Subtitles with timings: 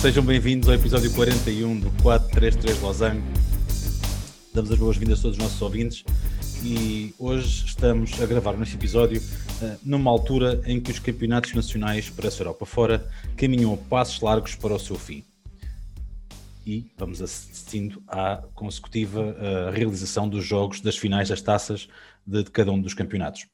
[0.00, 3.22] Sejam bem-vindos ao episódio 41 do 433 Losango.
[4.54, 6.04] Damos as boas-vindas a todos os nossos ouvintes
[6.64, 12.08] e hoje estamos a gravar neste episódio uh, numa altura em que os campeonatos nacionais
[12.08, 13.06] para essa Europa fora
[13.36, 15.22] caminham a passos largos para o seu fim.
[16.66, 21.88] E vamos assistindo à consecutiva uh, realização dos jogos das finais das taças
[22.26, 23.44] de cada um dos campeonatos.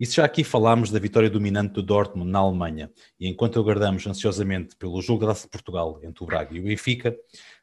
[0.00, 4.06] E se já aqui falámos da vitória dominante do Dortmund na Alemanha, e enquanto aguardamos
[4.06, 7.14] ansiosamente pelo jogo da Taça de Portugal entre o Braga e o Benfica,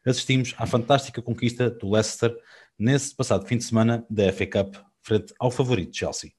[0.06, 2.38] assistimos à fantástica conquista do Leicester
[2.78, 6.32] nesse passado fim de semana da FA Cup frente ao favorito Chelsea.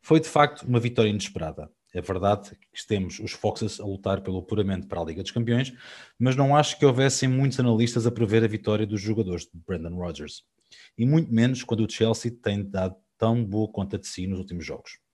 [0.00, 1.68] Foi de facto uma vitória inesperada.
[1.92, 5.72] É verdade que temos os Foxes a lutar pelo apuramento para a Liga dos Campeões,
[6.16, 9.96] mas não acho que houvessem muitos analistas a prever a vitória dos jogadores de Brendan
[9.96, 10.44] Rodgers.
[10.96, 14.64] E muito menos quando o Chelsea tem dado tão boa conta de si nos últimos
[14.64, 15.04] jogos.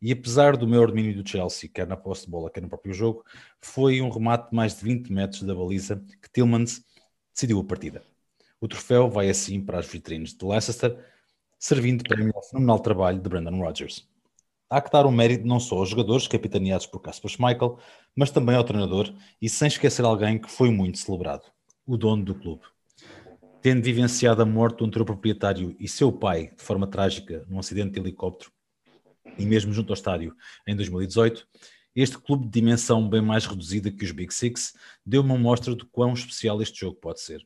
[0.00, 2.92] E apesar do maior domínio do Chelsea, quer na posse de bola, quer no próprio
[2.92, 3.24] jogo,
[3.60, 6.84] foi um remate de mais de 20 metros da baliza que Tillmans
[7.32, 8.02] decidiu a partida.
[8.60, 10.98] O troféu vai assim para as vitrines de Leicester,
[11.58, 14.06] servindo para o fenomenal trabalho de Brandon Rodgers.
[14.68, 17.78] Há que dar um mérito não só aos jogadores, capitaneados por Casper Schmeichel,
[18.16, 21.44] mas também ao treinador e sem esquecer alguém que foi muito celebrado,
[21.86, 22.62] o dono do clube.
[23.62, 27.92] Tendo vivenciado a morte do anterior proprietário e seu pai de forma trágica num acidente
[27.92, 28.50] de helicóptero,
[29.38, 30.34] e mesmo junto ao estádio
[30.66, 31.46] em 2018,
[31.94, 34.74] este clube de dimensão bem mais reduzida que os Big Six
[35.04, 37.40] deu uma mostra de quão especial este jogo pode ser.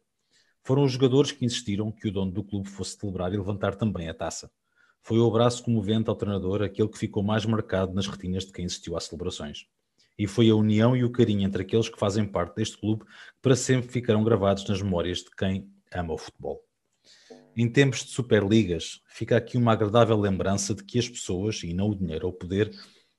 [0.65, 4.09] Foram os jogadores que insistiram que o dono do clube fosse celebrar e levantar também
[4.09, 4.51] a taça.
[5.03, 8.67] Foi o abraço comovente ao treinador aquele que ficou mais marcado nas retinas de quem
[8.67, 9.67] assistiu às celebrações.
[10.19, 13.41] E foi a união e o carinho entre aqueles que fazem parte deste clube que
[13.41, 16.61] para sempre ficarão gravados nas memórias de quem ama o futebol.
[17.57, 21.91] Em tempos de superligas, fica aqui uma agradável lembrança de que as pessoas, e não
[21.91, 22.71] o dinheiro ou o poder,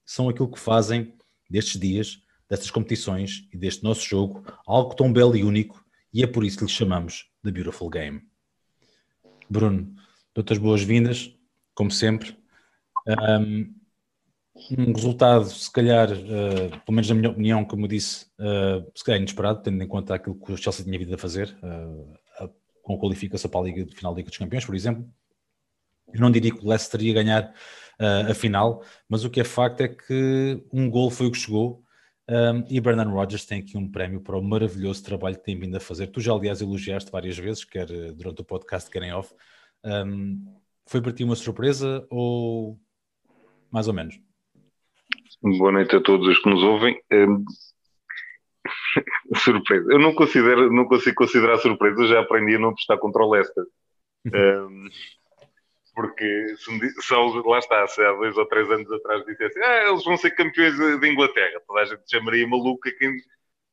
[0.06, 1.14] são aquilo que fazem
[1.50, 6.28] destes dias, destas competições e deste nosso jogo algo tão belo e único, e é
[6.28, 8.22] por isso que lhe chamamos The Beautiful Game.
[9.50, 9.94] Bruno,
[10.34, 11.34] dou-te as boas-vindas,
[11.74, 12.38] como sempre.
[13.08, 13.74] Um,
[14.78, 19.03] um, resultado, se calhar, uh, pelo menos na minha opinião, como eu disse, uh, se
[19.03, 21.58] calhar inesperado, tendo em conta aquilo que o Chelsea tinha vindo a fazer.
[21.63, 22.13] Uh,
[22.91, 25.07] com qualificação para a Liga Final da Liga dos Campeões, por exemplo.
[26.13, 27.53] Eu não diria que o Leicester ia ganhar
[28.00, 31.38] uh, a final, mas o que é facto é que um gol foi o que
[31.38, 31.84] chegou
[32.30, 35.75] um, e Bernard Rodgers tem aqui um prémio para o maravilhoso trabalho que tem vindo
[35.75, 36.07] a fazer.
[36.07, 39.34] Tu já, aliás, elogiaste várias vezes, quer durante o podcast, quer em off.
[39.84, 40.41] Um,
[40.88, 42.80] foi para ti uma surpresa ou
[43.69, 44.18] mais ou menos?
[45.41, 46.97] Boa noite a todos os que nos ouvem.
[49.38, 49.91] Surpresa.
[49.91, 53.66] Eu não considero, não consigo considerar surpresa, já aprendi a não apostar contra o Leicester.
[54.25, 54.88] um,
[55.94, 57.13] porque se, se,
[57.46, 60.75] lá está, se há dois ou três anos atrás dissesse ah, eles vão ser campeões
[60.75, 63.18] de Inglaterra, toda a gente chamaria maluca quem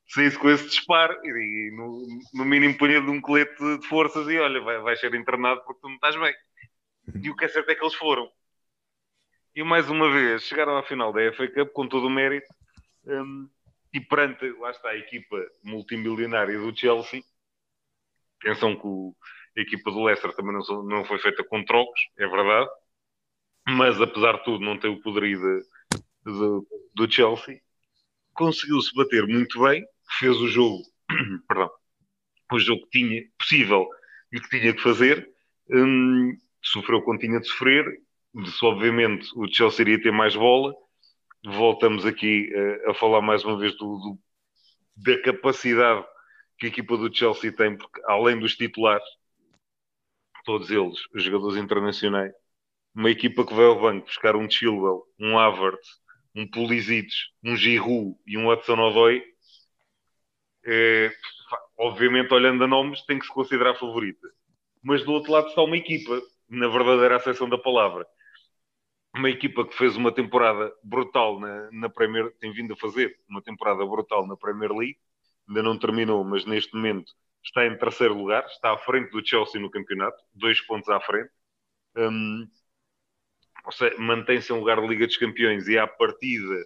[0.09, 4.27] saísse com esse disparo e, e no, no, mínimo punha de um colete de forças
[4.29, 6.35] e olha, vai, vai ser internado porque tu não estás bem.
[7.23, 8.31] E o que é certo é que eles foram.
[9.55, 12.47] E mais uma vez chegaram à final da FA Cup com todo o mérito.
[13.07, 13.49] Um,
[13.93, 17.23] e perante, lá está, a equipa multimilionária do Chelsea,
[18.41, 22.69] pensam que a equipa do Leicester também não, não, foi feita com trocos, é verdade,
[23.67, 25.61] mas apesar de tudo não tem o poderio de,
[26.25, 27.61] de, do Chelsea,
[28.35, 29.85] conseguiu-se bater muito bem,
[30.19, 30.83] fez o jogo,
[31.49, 31.71] perdão,
[32.53, 33.87] o jogo que tinha possível
[34.33, 35.29] e que tinha que fazer,
[35.71, 37.85] hum, sofreu quando tinha de sofrer,
[38.35, 40.75] disse, obviamente o Chelsea iria ter mais bola,
[41.45, 44.19] voltamos aqui uh, a falar mais uma vez do, do,
[44.97, 46.07] da capacidade
[46.59, 49.07] que a equipa do Chelsea tem, porque além dos titulares,
[50.45, 52.33] todos eles, jogadores internacionais,
[52.95, 55.89] uma equipa que vai ao banco buscar um Chilwell, um Havertz,
[56.35, 57.13] um Pulisic,
[57.45, 59.23] um Giroud e um Hudson Odoi,
[60.67, 61.13] é,
[61.79, 64.29] obviamente olhando a nomes tem que se considerar favorita.
[64.83, 68.07] Mas do outro lado está uma equipa, na verdadeira acessão da palavra,
[69.19, 73.43] uma equipa que fez uma temporada brutal na, na Premier, tem vindo a fazer uma
[73.43, 74.99] temporada brutal na Premier League,
[75.49, 77.13] ainda não terminou, mas neste momento
[77.45, 81.31] está em terceiro lugar, está à frente do Chelsea no campeonato, dois pontos à frente.
[81.97, 82.49] Um,
[83.99, 86.65] mantém-se em lugar de Liga dos Campeões e à partida,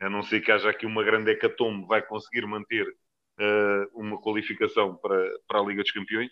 [0.00, 4.94] a não ser que haja aqui uma grande hecatombe, vai conseguir manter uh, uma qualificação
[4.96, 6.30] para, para a Liga dos Campeões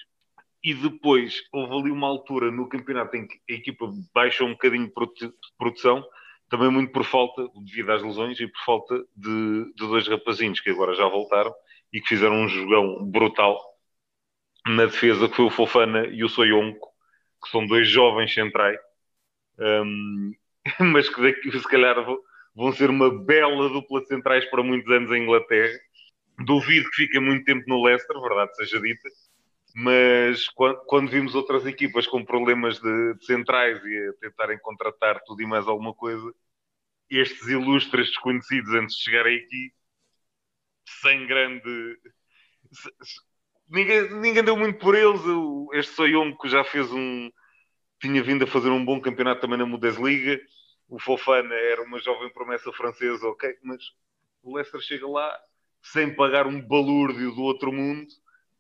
[0.66, 4.88] e depois houve ali uma altura no campeonato em que a equipa baixou um bocadinho
[4.88, 6.04] de produção,
[6.48, 10.70] também muito por falta, devido às lesões e por falta de, de dois rapazinhos que
[10.70, 11.54] agora já voltaram
[11.92, 13.60] e que fizeram um jogão brutal
[14.66, 16.88] na defesa, que foi o Fofana e o Soyonco,
[17.44, 18.76] que são dois jovens centrais,
[19.60, 20.32] um,
[20.92, 21.94] mas que daqui, se calhar
[22.56, 25.78] vão ser uma bela dupla de centrais para muitos anos em Inglaterra.
[26.44, 29.08] Duvido que fique muito tempo no Leicester, verdade seja dita,
[29.78, 35.20] mas quando, quando vimos outras equipas com problemas de, de, centrais e a tentarem contratar
[35.26, 36.32] tudo e mais alguma coisa,
[37.11, 39.75] estes ilustres desconhecidos antes de chegarem aqui,
[41.02, 41.99] sem grande.
[43.69, 45.20] Ninguém, ninguém deu muito por eles.
[45.75, 47.31] Este Soyong que já fez um.
[48.00, 50.40] tinha vindo a fazer um bom campeonato também na Bundesliga.
[50.88, 53.82] O Fofana era uma jovem promessa francesa, ok, mas
[54.43, 55.38] o Leicester chega lá
[55.82, 58.06] sem pagar um balúrdio do outro mundo.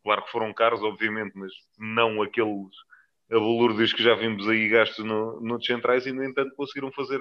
[0.06, 2.70] Claro que foram caros, obviamente, mas não aqueles
[3.28, 7.18] balúrdios que já vimos aí gastos no, nos centrais e, no entanto, conseguiram fazer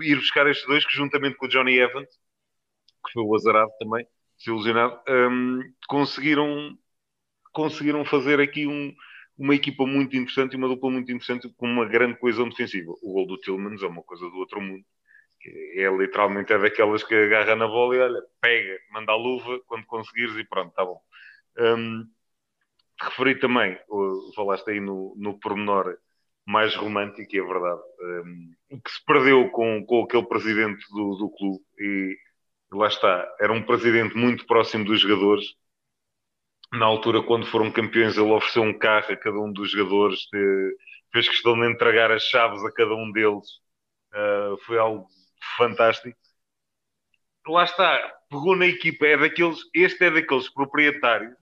[0.00, 2.08] ir buscar estes dois que, juntamente com o Johnny Evans,
[3.04, 4.06] que foi o azarado também,
[4.36, 6.78] se ilusionado, um, conseguiram,
[7.52, 8.94] conseguiram fazer aqui um,
[9.36, 12.92] uma equipa muito interessante e uma dupla muito interessante com uma grande coesão defensiva.
[13.02, 14.84] O gol do Tillmans é uma coisa do outro mundo
[15.76, 19.86] é literalmente é daquelas que agarra na bola e olha, pega, manda a luva quando
[19.86, 21.00] conseguires e pronto, está bom.
[21.58, 22.08] Um,
[23.00, 23.78] referi também,
[24.34, 25.96] falaste aí no, no pormenor
[26.46, 31.30] mais romântico, e é verdade, um, que se perdeu com, com aquele presidente do, do
[31.30, 32.16] clube e
[32.72, 35.44] lá está, era um presidente muito próximo dos jogadores.
[36.72, 40.20] Na altura, quando foram campeões, ele ofereceu um carro a cada um dos jogadores,
[41.12, 43.46] fez questão de entregar as chaves a cada um deles.
[44.12, 45.06] Uh, foi algo
[45.56, 46.16] fantástico.
[47.46, 51.34] Lá está, pegou na equipa, é daqueles, este é daqueles proprietários,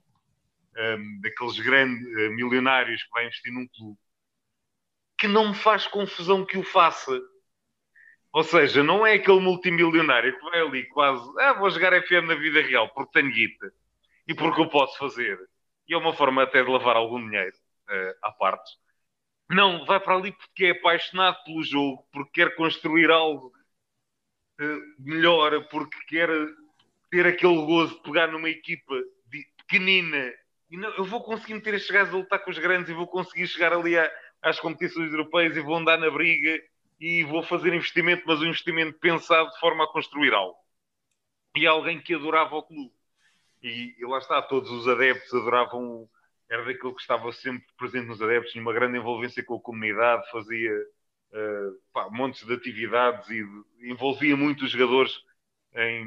[0.77, 3.99] um, daqueles grandes uh, milionários que vai investir num clube,
[5.17, 7.19] que não me faz confusão que o faça.
[8.31, 12.35] Ou seja, não é aquele multimilionário que vai ali quase, ah, vou jogar FM na
[12.35, 13.73] vida real porque tenho guita
[14.27, 15.39] e porque eu posso fazer.
[15.87, 17.55] E é uma forma até de lavar algum dinheiro
[17.89, 18.77] uh, à parte.
[19.49, 23.53] Não, vai para ali porque é apaixonado pelo jogo, porque quer construir algo
[24.59, 26.29] eh, melhor porque quer
[27.11, 28.95] ter aquele gozo de pegar numa equipa
[29.57, 30.33] pequenina
[30.69, 33.07] e não, eu vou conseguir meter estes gajos a lutar com os grandes e vou
[33.07, 34.11] conseguir chegar ali a,
[34.41, 36.61] às competições europeias e vou andar na briga
[36.99, 40.57] e vou fazer investimento, mas um investimento pensado de forma a construir algo.
[41.55, 42.93] E alguém que adorava o clube.
[43.61, 46.07] E, e lá está, todos os adeptos adoravam,
[46.49, 50.29] era daquilo que estava sempre presente nos adeptos, tinha uma grande envolvência com a comunidade,
[50.31, 50.71] fazia
[51.31, 55.13] uh, pá, montes de atividades e de, envolvia muitos jogadores
[55.75, 56.05] em,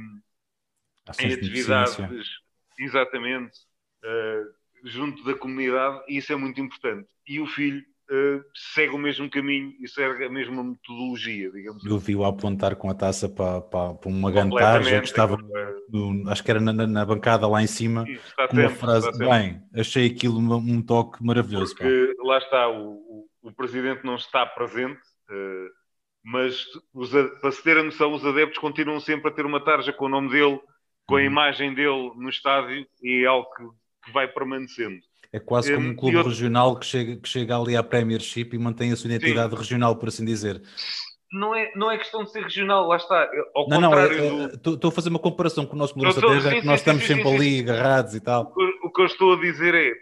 [1.18, 1.96] em atividades,
[2.78, 3.58] exatamente,
[4.04, 7.08] uh, junto da comunidade, e isso é muito importante.
[7.26, 7.82] E o filho
[8.12, 8.42] Uh,
[8.74, 12.94] segue o mesmo caminho e segue a mesma metodologia, digamos Eu vi-o apontar com a
[12.94, 15.36] taça para, para, para uma gantagem que estava,
[15.88, 18.04] no, acho que era na, na, bancada lá em cima,
[18.48, 21.72] com uma frase, bem, achei aquilo um, um toque maravilhoso.
[21.72, 22.24] Porque pá.
[22.24, 24.98] lá está, o, o, presidente não está presente,
[25.30, 25.68] eh,
[26.24, 27.10] mas os,
[27.40, 30.08] para se ter a noção, os adeptos continuam sempre a ter uma tarja com o
[30.08, 30.60] nome dele,
[31.06, 31.26] com a uhum.
[31.26, 33.62] imagem dele no estádio e é algo que,
[34.04, 35.00] que vai permanecendo.
[35.32, 36.30] É quase como um clube outro...
[36.30, 39.58] regional que chega, que chega ali à Premiership e mantém a sua identidade Sim.
[39.58, 40.60] regional, por assim dizer.
[41.32, 43.30] Não é, não é questão de ser regional, lá está.
[43.54, 44.88] Ao não, não, estou do...
[44.88, 48.16] a fazer uma comparação com o nosso Lourenço Terra, que nós estamos sempre ali agarrados
[48.16, 48.52] e tal.
[48.56, 49.92] O, o que eu estou a dizer é,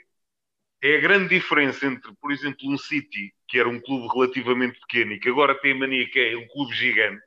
[0.82, 5.12] é a grande diferença entre, por exemplo, um City, que era um clube relativamente pequeno
[5.12, 7.20] e que agora tem a mania que é um clube gigante,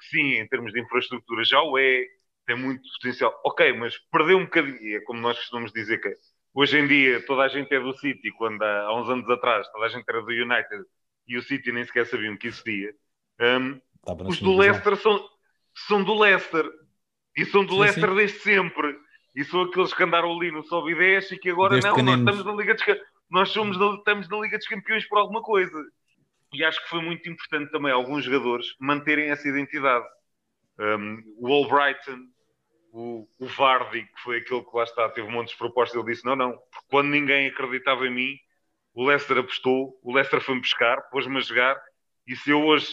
[0.00, 2.04] que sim, em termos de infraestrutura já o é,
[2.48, 3.38] tem muito potencial.
[3.44, 6.14] Ok, mas perdeu um bocadinho, é como nós costumamos dizer que
[6.54, 9.68] hoje em dia toda a gente é do City, quando há, há uns anos atrás
[9.68, 10.82] toda a gente era do United
[11.26, 12.94] e o City nem sequer sabiam que existia.
[13.38, 13.78] Um,
[14.26, 15.28] os do Leicester são,
[15.86, 16.64] são do Leicester
[17.36, 18.16] e são do sim, Leicester sim.
[18.16, 18.98] desde sempre
[19.36, 22.18] e são aqueles que andaram ali no Sobe 10 e que agora Desde não, nós
[22.18, 22.84] estamos na Liga dos
[23.30, 25.78] nós somos estamos na Liga dos Campeões por alguma coisa.
[26.54, 30.06] E acho que foi muito importante também alguns jogadores manterem essa identidade.
[30.78, 32.20] Um, o Albrighton,
[32.92, 36.12] o, o Vardy, que foi aquele que lá está, teve um monte de propostas, ele
[36.12, 38.38] disse: não, não, porque quando ninguém acreditava em mim,
[38.94, 41.80] o Leicester apostou, o Leicester foi-me buscar, pôs-me a jogar,
[42.26, 42.88] e se eu hoje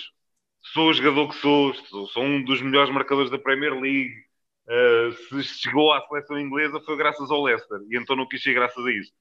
[0.62, 4.26] sou o jogador que sou, sou, sou um dos melhores marcadores da Premier League,
[4.68, 8.54] Uh, se chegou à seleção inglesa foi graças ao Leicester e então não quis ser
[8.54, 9.12] graças a isso.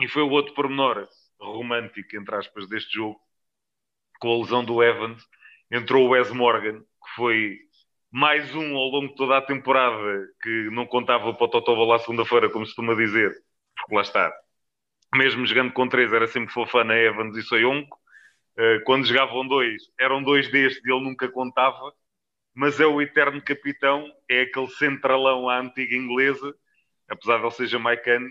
[0.00, 1.08] E foi o outro pormenor
[1.40, 3.18] romântico, entre aspas, deste jogo,
[4.20, 5.22] com a lesão do Evans.
[5.70, 7.58] Entrou o Wes Morgan, que foi
[8.10, 11.98] mais um ao longo de toda a temporada que não contava para o Totoba lá
[11.98, 13.32] segunda-feira, como se costuma dizer,
[13.76, 14.32] porque lá está.
[15.14, 17.98] Mesmo jogando com três, era sempre Fofana, Evans e Soyonco.
[18.58, 21.92] Uh, quando jogavam dois, eram dois destes e ele nunca contava
[22.54, 26.54] mas é o eterno capitão, é aquele centralão à antiga inglesa,
[27.08, 28.30] apesar de ele ser jamaicano,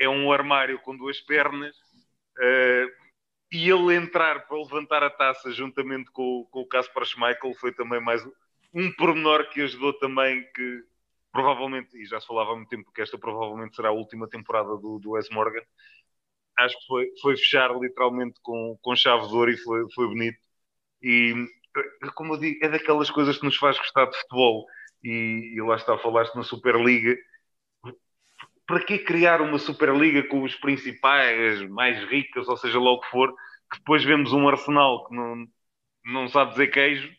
[0.00, 1.76] é um armário com duas pernas,
[2.38, 3.04] uh,
[3.52, 8.22] e ele entrar para levantar a taça juntamente com, o Caspar Schmeichel foi também mais
[8.74, 10.84] um pormenor que ajudou também que
[11.34, 14.76] provavelmente, e já se falava há muito tempo que esta provavelmente será a última temporada
[14.76, 15.62] do, do Wes Morgan,
[16.58, 20.38] acho que foi, foi fechar literalmente com, com chave de ouro e foi, foi bonito.
[21.02, 21.34] E,
[22.14, 24.64] como eu digo, é daquelas coisas que nos faz gostar de futebol.
[25.02, 27.16] E, e lá está, falaste na Superliga.
[28.66, 33.10] Para que criar uma Superliga com os principais, mais ricas, ou seja lá o que
[33.10, 33.34] for,
[33.72, 35.46] que depois vemos um Arsenal que não,
[36.04, 37.12] não sabe dizer queijo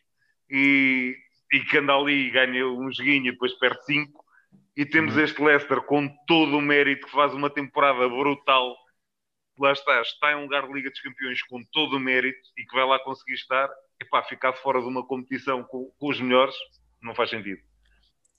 [0.49, 1.15] e,
[1.51, 4.23] e que anda ali e ganha um joguinho e depois perde cinco.
[4.75, 5.23] E temos uhum.
[5.23, 8.75] este Leicester com todo o mérito que faz uma temporada brutal.
[9.57, 12.65] Lá está, está em um lugar de Liga dos Campeões com todo o mérito e
[12.65, 13.69] que vai lá conseguir estar.
[14.01, 16.55] Epá, ficar fora de uma competição com, com os melhores
[17.01, 17.61] não faz sentido.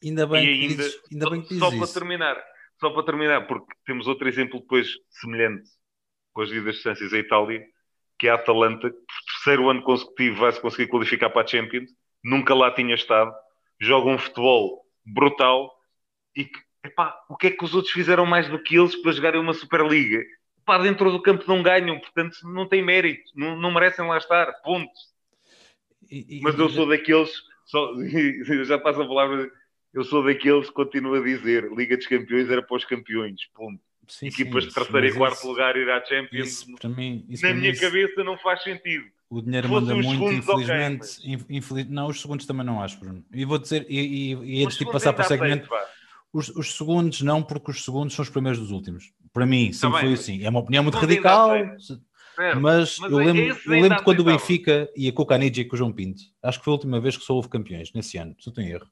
[0.04, 2.44] Ainda bem, e ainda, dizes, ainda bem que só, só para terminar,
[2.78, 5.70] só para terminar, porque temos outro exemplo depois semelhante
[6.34, 7.64] com as vidas distâncias a Itália,
[8.18, 11.46] que é a Atalanta, que por terceiro ano consecutivo vai se conseguir qualificar para a
[11.46, 11.90] Champions
[12.26, 13.33] nunca lá tinha estado,
[13.80, 15.73] joga um futebol brutal
[16.35, 19.12] e que, epá, o que é que os outros fizeram mais do que eles para
[19.12, 20.25] jogarem uma Superliga?
[20.61, 24.52] Epá, dentro do campo não ganham, portanto não tem mérito, não, não merecem lá estar,
[24.64, 24.90] ponto.
[26.11, 27.30] E, e, Mas eu sou daqueles,
[27.64, 27.92] só,
[28.64, 29.49] já passo a palavra,
[29.95, 33.80] eu sou daqueles que continuo a dizer, Liga dos Campeões era para os campeões, ponto.
[34.09, 37.54] Sim, Equipas sim, de terceiro e quarto lugar ir à Champions, isso, mim, isso na
[37.54, 39.06] minha cabeça não faz sentido.
[39.28, 41.18] O dinheiro manda muito, infelizmente.
[41.18, 41.88] Okay, infeliz...
[41.88, 43.25] Não, os segundos também não acho, Bruno.
[43.33, 45.68] E vou dizer, e, e, e de passar para o segmento,
[46.33, 49.12] os, os, segundos não, porque os segundos são os primeiros dos últimos.
[49.33, 50.45] Para mim, tá sempre foi assim.
[50.45, 51.50] É uma opinião muito radical,
[52.61, 55.75] mas, mas, eu lembro, eu lembro quando o Benfica ia com o Canidia e com
[55.75, 56.21] o João Pinto.
[56.42, 58.76] Acho que foi a última vez que só houve campeões, nesse ano, se não tenho
[58.76, 58.87] erro.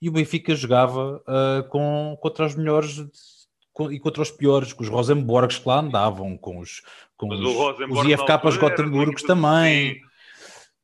[0.00, 3.04] E o Benfica jogava uh, com, contra os melhores
[3.90, 6.82] e contra os piores, com os Rosenborgs que lá andavam, com os,
[7.18, 10.00] com os, os IFKs Gotemburgos também.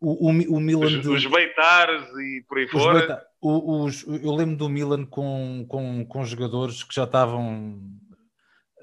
[0.00, 2.98] O, o, o, Milan os, de, os Beitares e por aí fora.
[2.98, 7.80] Beita, os, eu lembro do Milan com, com, com jogadores que já estavam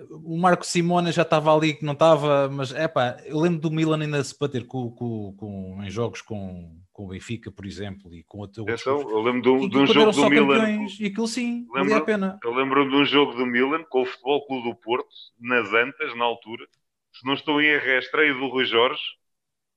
[0.09, 3.71] o Marco Simone já estava ali que não estava, mas é pá, eu lembro do
[3.71, 8.13] Milan ainda se bater com, com, com, em jogos com, com o Benfica, por exemplo,
[8.13, 8.65] e com outro.
[8.67, 10.85] Eu lembro de, de um jogo do Milan.
[10.99, 12.39] E aquilo sim, lembro, valia a pena.
[12.43, 16.15] Eu lembro de um jogo do Milan com o Futebol Clube do Porto, nas Antas,
[16.15, 16.65] na altura.
[17.13, 19.01] Se não estou em erro, é a estreia do Rui Jorge,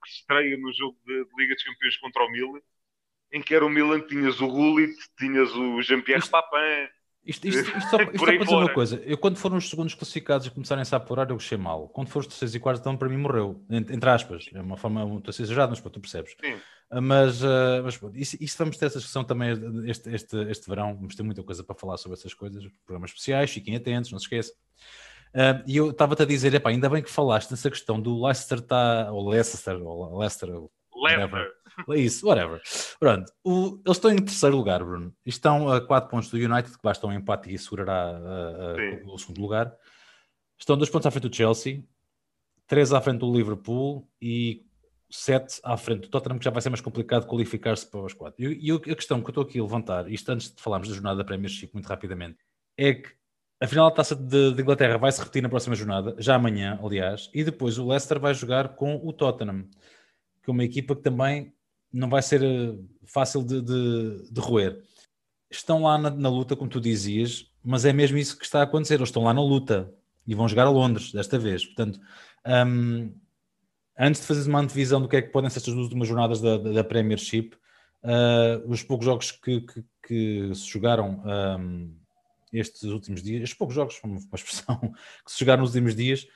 [0.02, 2.60] que se estreia no jogo de, de Liga dos Campeões contra o Milan,
[3.32, 6.88] em que era o Milan, tinhas o Gullit, tinhas o Jean-Pierre Papin
[7.26, 9.94] isto, isto, isto, só, isto só para dizer uma coisa, eu quando foram os segundos
[9.94, 11.88] classificados e começarem-se a apurar, eu gostei mal.
[11.88, 14.50] Quando foram os terceiros e quartos, então para mim morreu, entre aspas.
[14.52, 16.36] É uma forma muito exagerada, mas tu percebes.
[16.38, 16.56] Sim.
[16.90, 19.50] Ah, mas, uh, mas isso, isso, vamos ter essa discussão também
[19.86, 20.94] este, este, este verão.
[20.94, 24.26] Vamos ter muita coisa para falar sobre essas coisas, programas especiais, fiquem atentos, não se
[24.26, 24.52] esqueça.
[25.34, 28.58] Uh, e eu estava-te a dizer, epá, ainda bem que falaste nessa questão do Leicester
[28.58, 30.48] está, ou Leicester, ou Leicester,
[30.94, 31.52] Leicester.
[31.90, 32.60] É isso, whatever.
[33.00, 35.12] Pronto, o, eles estão em terceiro lugar, Bruno.
[35.26, 39.18] Estão a 4 pontos do United, que basta um empate e segurará uh, uh, o
[39.18, 39.76] segundo lugar.
[40.56, 41.82] Estão dois pontos à frente do Chelsea,
[42.66, 44.64] três à frente do Liverpool e
[45.10, 48.42] sete à frente do Tottenham, que já vai ser mais complicado qualificar-se para os quatro.
[48.42, 50.94] E, e, a questão que eu estou aqui a levantar, isto antes de falarmos da
[50.94, 52.38] jornada da Premiership, muito rapidamente,
[52.76, 53.10] é que
[53.64, 56.78] a final da taça de, de, Inglaterra vai se repetir na próxima jornada, já amanhã,
[56.82, 59.64] aliás, e depois o Leicester vai jogar com o Tottenham,
[60.42, 61.54] que é uma equipa que também
[61.90, 62.74] não vai ser eh,
[63.06, 64.82] fácil de, de, de roer.
[65.50, 68.64] Estão lá na, na, luta, como tu dizias, mas é mesmo isso que está a
[68.64, 68.94] acontecer.
[68.94, 69.90] Eles estão lá na luta
[70.26, 71.64] e vão jogar a Londres desta vez.
[71.64, 71.98] Portanto,
[72.66, 73.14] um,
[73.98, 76.40] antes de fazeres uma antevisão do que é que podem ser estas duas últimas jornadas
[76.40, 77.52] da, da, da Premiership,
[78.02, 82.03] uh, os poucos jogos que, que, que se jogaram um,
[82.58, 84.78] estes últimos dias, estes poucos jogos, uma, expressão,
[85.24, 86.26] que se jogaram nos últimos dias,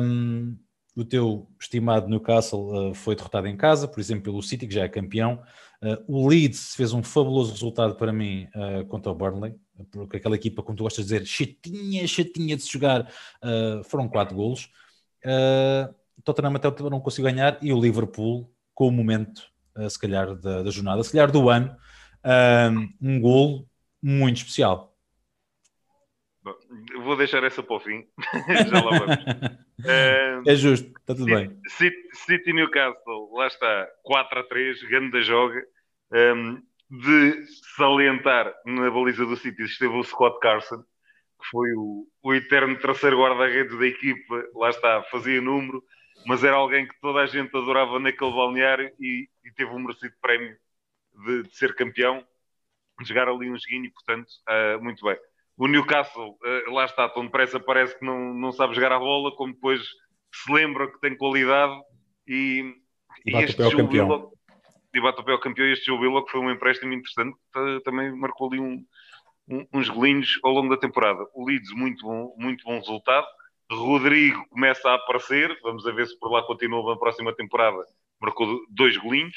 [0.00, 0.56] um,
[0.94, 4.84] o teu estimado Newcastle uh, foi derrotado em casa, por exemplo, pelo City, que já
[4.84, 5.42] é campeão.
[5.82, 9.54] Uh, o Leeds fez um fabuloso resultado para mim uh, contra o Burnley,
[9.90, 13.10] porque aquela equipa, como tu gostas de dizer, chatinha, chatinha de se jogar,
[13.86, 14.70] foram quatro golos.
[15.24, 15.92] Uh,
[16.22, 19.42] Tottenham até não conseguiu ganhar e o Liverpool, com o momento,
[19.88, 21.74] se calhar, da, da, jornada, se calhar do ano,
[23.00, 23.66] um golo
[24.00, 24.91] muito especial
[27.02, 28.06] vou deixar essa para o fim.
[28.68, 29.16] Já lá vamos.
[29.80, 31.60] Uh, é justo, está tudo City, bem.
[32.12, 35.62] City, Newcastle, lá está, 4 a 3, grande joga.
[36.12, 42.34] Um, de salientar na baliza do City esteve o Scott Carson, que foi o, o
[42.34, 45.82] eterno terceiro guarda-redes da equipa, lá está, fazia número,
[46.26, 50.12] mas era alguém que toda a gente adorava naquele balneário e, e teve um merecido
[50.20, 50.54] prémio
[51.24, 52.22] de, de, ser campeão,
[53.00, 55.16] de jogar ali um joguinho, portanto, uh, muito bem
[55.56, 59.34] o Newcastle, uh, lá está, tão depressa parece que não, não sabe jogar a bola,
[59.36, 59.80] como depois
[60.34, 61.74] se lembra que tem qualidade
[62.26, 62.74] e,
[63.26, 64.34] e, e este Joe Willock,
[64.94, 65.66] e bate o pé ao campeão.
[65.66, 67.36] Este Joe Willock foi um empréstimo interessante,
[67.84, 68.84] também marcou ali um,
[69.48, 71.24] um, uns golinhos ao longo da temporada.
[71.34, 73.26] O Leeds, muito bom, muito bom resultado.
[73.70, 77.78] Rodrigo começa a aparecer, vamos a ver se por lá continua na próxima temporada.
[78.20, 79.36] Marcou dois golinhos.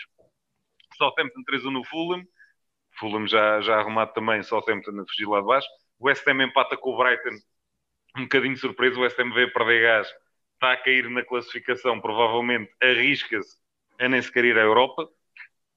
[0.97, 2.23] Southampton 3-1 no Fulham.
[2.97, 5.67] Fulham já, já arrumado também, Southampton a fugir lá de baixo.
[6.05, 7.35] O West Ham empata com o Brighton,
[8.15, 8.99] um bocadinho surpreso.
[8.99, 10.07] O West Ham veio perder gás,
[10.53, 13.57] está a cair na classificação, provavelmente arrisca-se
[13.99, 15.09] a nem sequer ir à Europa.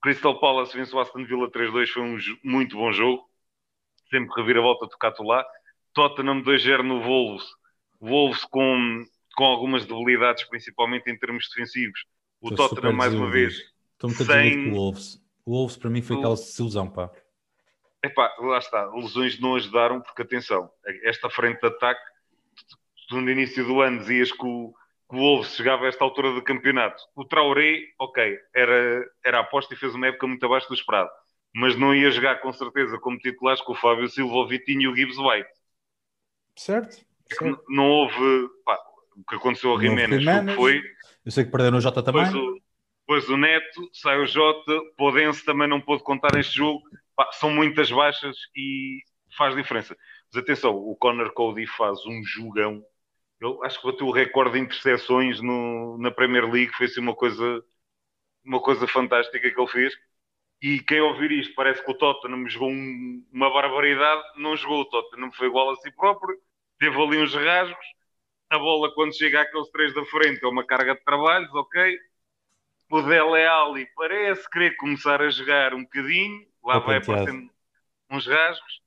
[0.03, 3.27] Crystal Palace vence o Aston Villa 3-2, foi um muito bom jogo.
[4.11, 5.47] Sempre reviravolta tocado lá.
[5.95, 7.47] Tottenham 2-0 no Wolves.
[7.99, 12.05] Wolves com, com algumas debilidades, principalmente em termos defensivos.
[12.43, 13.55] O Estou Tottenham, mais uma vez,
[13.95, 14.65] Estou muito sem...
[14.65, 15.23] com o Wolves.
[15.47, 16.19] O Wolves, para mim, foi o...
[16.19, 17.11] aquela desilusão, pá.
[18.05, 18.87] Epá, lá está.
[18.95, 20.71] Lesões não ajudaram, porque, atenção,
[21.03, 22.01] esta frente de ataque,
[23.09, 24.73] tu no início do ano dizias que o,
[25.09, 27.03] que o Wolves chegava a esta altura do campeonato.
[27.17, 31.11] O Traoré, ok, era, era aposta e fez uma época muito abaixo do esperado.
[31.55, 34.89] Mas não ia jogar com certeza como titulares com o Fábio Silva, o Vitinho e
[34.89, 35.49] o Gibbs White.
[36.55, 36.93] Certo.
[37.27, 37.45] certo.
[37.45, 38.49] Não, não, houve.
[38.65, 38.79] Pá,
[39.17, 40.25] o que aconteceu ao Jiménez
[40.55, 40.83] foi.
[41.25, 42.23] Eu sei que perderam o Jota também.
[42.23, 42.61] Pois o,
[43.07, 46.83] pois o Neto, sai o Jota, Podense também não pôde contar neste jogo.
[47.19, 49.01] Pá, são muitas baixas e
[49.37, 49.97] faz diferença.
[50.33, 52.85] Mas atenção, o Connor Cody faz um jogão
[53.43, 57.17] ele acho que bateu o recorde de interseções no, na Premier League, foi assim uma
[57.17, 57.65] coisa,
[58.45, 59.95] uma coisa fantástica que ele fez.
[60.63, 64.85] E quem ouvir isto parece que o Tottenham jogou um, uma barbaridade, não jogou o
[64.87, 66.37] Tottenham, foi igual a si próprio,
[66.79, 67.87] teve ali uns rasgos.
[68.51, 71.99] A bola, quando chega àqueles três da frente, é uma carga de trabalhos, ok.
[72.91, 77.51] O Dele Ali parece querer começar a jogar um bocadinho, lá vai aparecendo
[78.11, 78.83] uns rasgos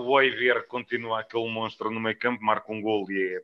[0.00, 3.42] o Oiver continua aquele monstro no meio campo, marca um gol e é.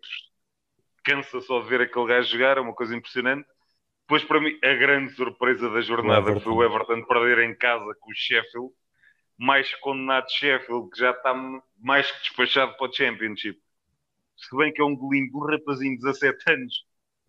[1.04, 3.48] Cansa só de ver aquele gajo jogar, é uma coisa impressionante.
[4.02, 7.94] Depois, para mim, a grande surpresa da jornada o foi o Everton perder em casa
[8.00, 8.72] com o Sheffield,
[9.38, 11.32] mais condenado Sheffield, que já está
[11.78, 13.58] mais que despachado para o Championship.
[14.36, 16.74] Se bem que é um golinho do rapazinho de 17 anos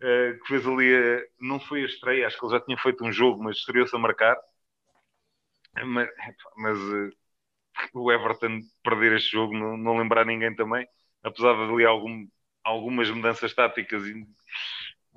[0.02, 3.04] uh, que fez ali, uh, não foi a estreia, acho que ele já tinha feito
[3.04, 4.36] um jogo, mas estreou-se a marcar.
[5.74, 6.08] Mas,
[6.56, 7.10] mas uh,
[7.94, 10.86] o Everton perder este jogo, não, não lembrar ninguém também,
[11.22, 12.26] apesar de ali algum,
[12.64, 14.02] algumas mudanças táticas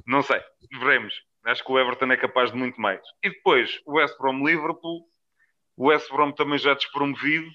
[0.06, 0.42] não sei,
[0.80, 1.14] veremos.
[1.44, 3.02] Acho que o Everton é capaz de muito mais.
[3.24, 5.06] E depois, o West Brom Liverpool,
[5.78, 7.48] o West Brom também já despromovido,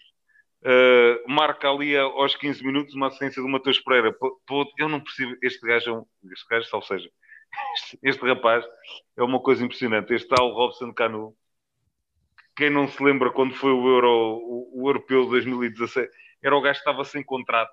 [0.62, 4.16] uh, marca ali aos 15 minutos uma assistência do Matheus Pereira.
[4.78, 7.10] Eu não percebo, este gajo, é este gajo, ou seja,
[7.74, 8.64] este, este, rapaz
[9.16, 10.14] é uma coisa impressionante.
[10.14, 11.36] Este tal Robson Canu,
[12.60, 16.60] quem não se lembra quando foi o Euro, o, o Europeu de 2017, era o
[16.60, 17.72] gajo que estava sem contrato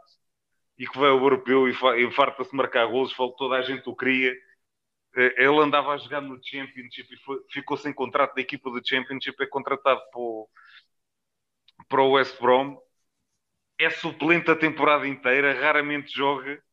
[0.79, 4.31] e que vai ao Europeu e, e farta-se marcar golos, toda a gente o queria.
[5.13, 8.81] Eh, ele andava a jogar no Championship e foi, ficou sem contrato da equipa do
[8.81, 10.49] Championship, é contratado para o,
[11.89, 12.77] para o West Brom,
[13.77, 16.63] é suplente a temporada inteira, raramente joga,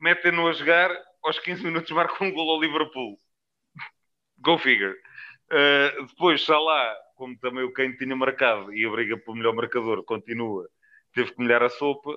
[0.00, 0.90] metem-no a jogar,
[1.22, 3.20] aos 15 minutos marca um gol ao Liverpool.
[4.40, 4.96] Go figure.
[5.52, 10.04] Uh, depois, Salah como também o Kane tinha marcado e a briga pelo melhor marcador
[10.04, 10.68] continua,
[11.12, 12.16] teve que molhar a sopa.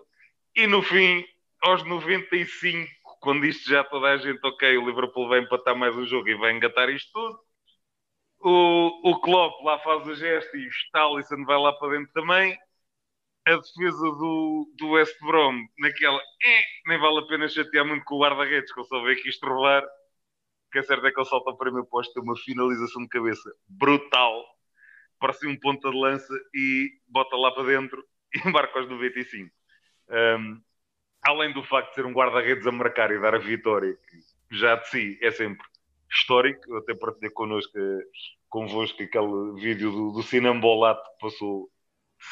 [0.55, 1.25] E no fim,
[1.61, 2.89] aos 95,
[3.21, 6.35] quando isto já toda a gente, ok, o Liverpool vai empatar mais um jogo e
[6.35, 7.39] vai engatar isto tudo,
[8.41, 12.57] o, o Klopp lá faz o gesto e o Stallison vai lá para dentro também.
[13.45, 18.15] A defesa do, do West Brom, naquela, eh, nem vale a pena chatear muito com
[18.15, 19.83] o guarda-redes, que eu só vejo aqui estrovar.
[19.83, 23.09] O que é certo é que ele salta ao primeiro posto, tem uma finalização de
[23.09, 24.45] cabeça brutal
[25.29, 29.51] parecia um ponta de lança e bota lá para dentro e embarca aos 95.
[30.09, 30.61] Um,
[31.21, 34.75] além do facto de ser um guarda-redes a marcar e dar a vitória, que já
[34.75, 35.65] de si é sempre
[36.11, 37.77] histórico, eu até partilhei connosco,
[38.49, 41.69] convosco aquele vídeo do, do Sinambolato que passou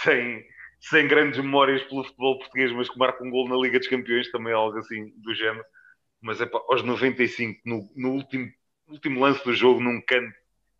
[0.03, 0.43] sem,
[0.79, 4.31] sem grandes memórias pelo futebol português, mas que marca um gol na Liga dos Campeões,
[4.31, 5.63] também algo assim do género.
[6.19, 8.51] Mas é aos 95, no, no último,
[8.87, 10.33] último lance do jogo, num canto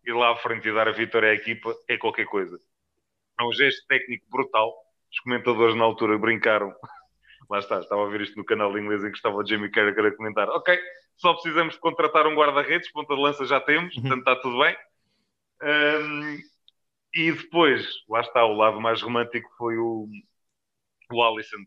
[0.08, 2.58] ir lá à frente e dar a vitória à equipa é qualquer coisa.
[3.38, 4.74] É um gesto técnico brutal.
[5.12, 6.74] Os comentadores na altura brincaram.
[7.50, 10.06] Lá está, estava a ver isto no canal inglês em que estava o Jamie Carragher
[10.06, 10.48] a comentar.
[10.50, 10.78] Ok,
[11.16, 14.02] só precisamos de contratar um guarda-redes, ponta de lança já temos, uhum.
[14.02, 14.76] portanto está tudo bem.
[15.62, 16.38] Um,
[17.14, 20.08] e depois, lá está, o lado mais romântico foi o,
[21.10, 21.64] o Alisson,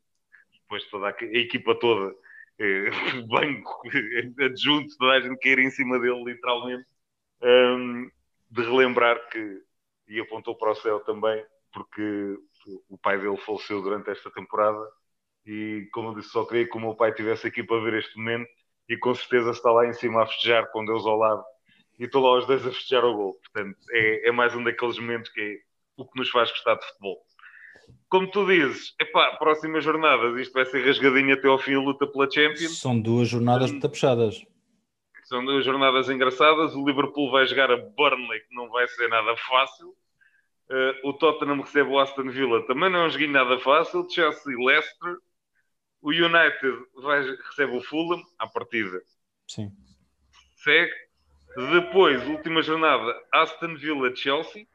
[0.62, 2.14] depois toda a, a equipa toda,
[2.60, 2.92] eh,
[3.28, 3.82] banco,
[4.40, 6.86] adjunto, toda a gente cair em cima dele, literalmente.
[7.42, 8.10] Um,
[8.52, 9.62] de relembrar que,
[10.08, 12.38] e apontou para o céu também, porque
[12.90, 14.86] o pai dele faleceu durante esta temporada
[15.46, 18.16] e, como eu disse, só queria que o meu pai estivesse aqui para ver este
[18.18, 18.48] momento
[18.90, 21.44] e com certeza está lá em cima a festejar com Deus ao lado
[21.98, 23.40] e estou lá os dois a festejar o gol.
[23.42, 25.58] Portanto, é, é mais um daqueles momentos que é
[25.96, 27.18] o que nos faz gostar de futebol.
[28.10, 32.06] como tu dizes, epá, próximas jornadas, isto vai ser rasgadinho até ao fim a luta
[32.06, 32.80] pela Champions.
[32.80, 34.44] São duas jornadas muito puxadas.
[35.32, 36.76] São duas jornadas engraçadas.
[36.76, 39.96] O Liverpool vai jogar a Burnley, que não vai ser nada fácil.
[40.70, 44.06] Uh, o Tottenham recebe o Aston Villa, também não é um joguinho nada fácil.
[44.10, 45.16] Chelsea e Leicester.
[46.02, 49.02] O United vai, recebe o Fulham, à partida.
[49.48, 49.72] Sim.
[50.58, 50.92] Segue.
[51.72, 54.68] Depois, última jornada, Aston Villa-Chelsea.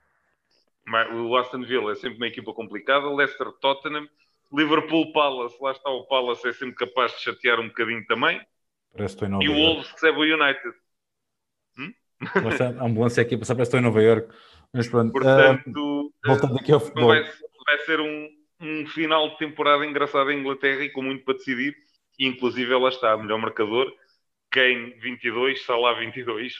[1.16, 3.14] O Aston Villa é sempre uma equipa complicada.
[3.14, 4.08] Leicester, Tottenham.
[4.50, 8.40] Liverpool Palace, lá está o Palace, é sempre capaz de chatear um bocadinho também.
[8.96, 10.74] Parece que estou em Nova e o Wolves recebe o United.
[11.78, 11.92] Hum?
[12.80, 14.34] A ambulância aqui passar, parece que estou em Nova York.
[14.72, 15.12] Mas pronto.
[15.12, 17.08] Portanto, uh, voltando aqui ao futebol.
[17.08, 18.28] Vai, vai ser um,
[18.60, 21.76] um final de temporada engraçado em Inglaterra e com muito para decidir.
[22.18, 23.92] E inclusive ela está, melhor marcador.
[24.50, 26.54] Kane 22, Salah 22.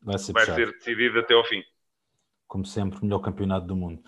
[0.00, 1.64] Vai ser, vai ser decidido até ao fim
[2.48, 4.02] como sempre, melhor campeonato do mundo.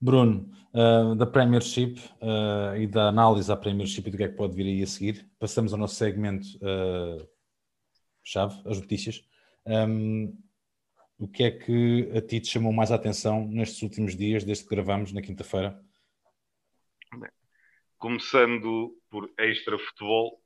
[0.00, 4.36] Bruno, uh, da Premiership uh, e da análise à Premiership e do que é que
[4.36, 7.28] pode vir aí a seguir, passamos ao nosso segmento uh,
[8.22, 9.24] chave, as notícias.
[9.66, 10.36] Um,
[11.18, 14.64] o que é que a ti te chamou mais a atenção nestes últimos dias, desde
[14.64, 15.82] que gravamos na quinta-feira?
[17.98, 20.40] Começando por extra futebol,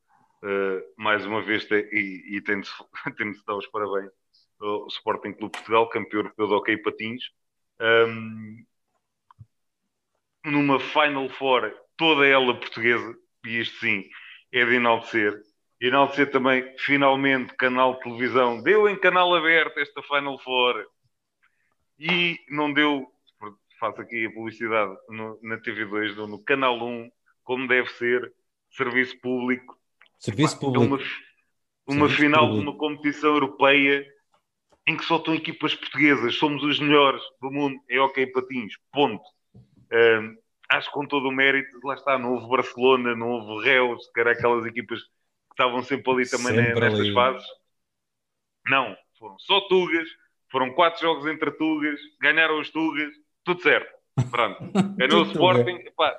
[0.97, 2.71] mais uma vez, e, e tenho de
[3.47, 4.11] dar os parabéns
[4.63, 7.25] o Sporting Clube Portugal, campeão europeu de hockey patins.
[7.81, 8.65] Um,
[10.45, 14.05] numa Final Four, toda ela portuguesa, e isto sim
[14.53, 15.41] é de enaltecer.
[15.81, 18.63] Enaltecer também, finalmente, canal de televisão.
[18.63, 20.87] Deu em canal aberto esta Final Four.
[21.99, 23.07] E não deu,
[23.81, 27.11] faço aqui a publicidade, no, na TV2, no, no Canal 1,
[27.43, 28.33] como deve ser,
[28.71, 29.77] serviço público.
[30.19, 30.85] Serviço público.
[30.85, 30.99] Uma,
[31.87, 32.65] uma serviço final público.
[32.65, 34.07] de uma competição europeia
[34.87, 39.23] em que só estão equipas portuguesas, somos os melhores do mundo em hockey patins, ponto.
[39.93, 40.37] Um,
[40.71, 44.21] acho que com todo o mérito, lá está, não houve Barcelona, não houve Reus, que
[44.21, 45.09] eram aquelas equipas que
[45.53, 47.15] estavam sempre ali também sempre nestas ali.
[47.15, 47.47] fases.
[48.67, 50.09] Não, foram só Tugas,
[50.51, 53.13] foram quatro jogos entre Tugas, ganharam os Tugas,
[53.45, 53.93] tudo certo.
[54.31, 54.59] Pronto,
[54.97, 56.17] ganhou o Sporting, epá,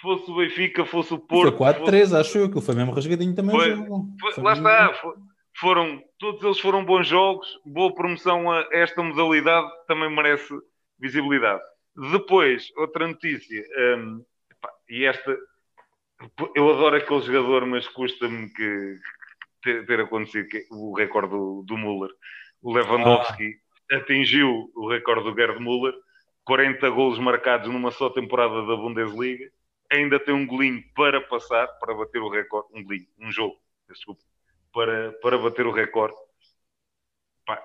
[0.00, 1.56] fosse o Benfica, fosse o Porto.
[1.56, 2.16] Foi 4-3, fosse...
[2.16, 3.56] acho eu, que foi mesmo rasgadinho também.
[3.56, 5.14] Foi, foi, foi lá está, foi,
[5.58, 10.52] foram, todos eles foram bons jogos, boa promoção a esta modalidade, também merece
[10.98, 11.62] visibilidade.
[11.96, 13.64] Depois, outra notícia,
[13.98, 14.24] um,
[14.88, 15.36] e esta,
[16.54, 18.98] eu adoro aquele jogador, mas custa-me que
[19.62, 22.10] ter, ter, acontecido que, o recorde do, do Müller.
[22.60, 23.58] O Lewandowski
[23.90, 23.96] ah.
[23.96, 25.94] atingiu o recorde do Gerd Müller,
[26.44, 29.50] 40 golos marcados numa só temporada da Bundesliga,
[29.90, 33.56] ainda tem um golinho para passar, para bater o recorde, um golinho, um jogo,
[33.88, 34.22] desculpa,
[34.72, 36.16] para, para bater o recorde.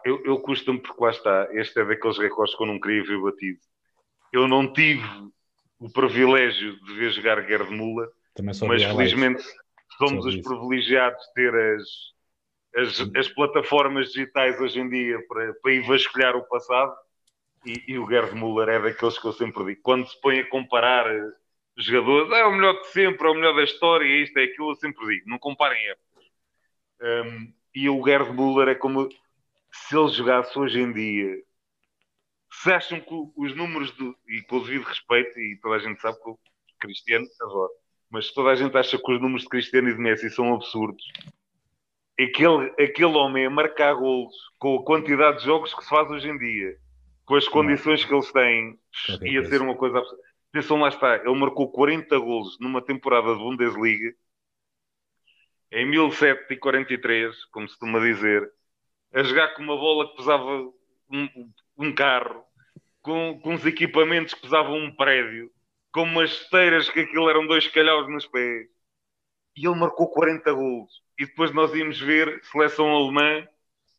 [0.06, 3.20] Eu, eu custa-me porque lá está, este é daqueles recordes que eu não queria ver
[3.20, 3.60] batido.
[4.32, 5.04] Eu não tive
[5.80, 8.10] o privilégio de ver jogar Gerd Müller,
[8.42, 9.44] mas felizmente
[9.98, 11.84] somos os privilegiados de ter as,
[12.76, 16.96] as, as, plataformas digitais hoje em dia para, para ir vasculhar o passado
[17.66, 19.82] e, e o Gerd Müller é daqueles que eu sempre digo.
[19.84, 21.06] Quando se põe a comparar
[21.78, 24.72] jogadores, ah, é o melhor de sempre, é o melhor da história, isto é aquilo,
[24.72, 26.26] eu sempre digo, não comparem épocas.
[27.02, 29.10] Um, e o Gerd Müller é como
[29.72, 31.42] se ele jogasse hoje em dia.
[32.52, 34.16] Se acham que os números do.
[34.28, 36.40] E com o devido respeito, e toda a gente sabe que o
[36.80, 37.72] Cristiano adora,
[38.10, 40.54] mas se toda a gente acha que os números de Cristiano e de Messi são
[40.54, 41.04] absurdos,
[42.20, 46.30] aquele, aquele homem a marcar golos com a quantidade de jogos que se faz hoje
[46.30, 46.78] em dia,
[47.26, 48.80] com as condições que eles têm,
[49.22, 50.22] ia ser uma coisa absurda.
[50.50, 54.14] Atenção, lá está, ele marcou 40 golos numa temporada de Bundesliga
[55.72, 58.52] em 1743, como se costuma dizer,
[59.14, 60.70] a jogar com uma bola que pesava
[61.86, 62.44] um, carro,
[63.02, 65.52] com, com os equipamentos que pesavam um prédio,
[65.92, 68.68] com umas esteiras que aquilo eram dois calhaus nos pés.
[69.56, 70.92] E ele marcou 40 gols.
[71.20, 73.46] E depois nós íamos ver seleção alemã,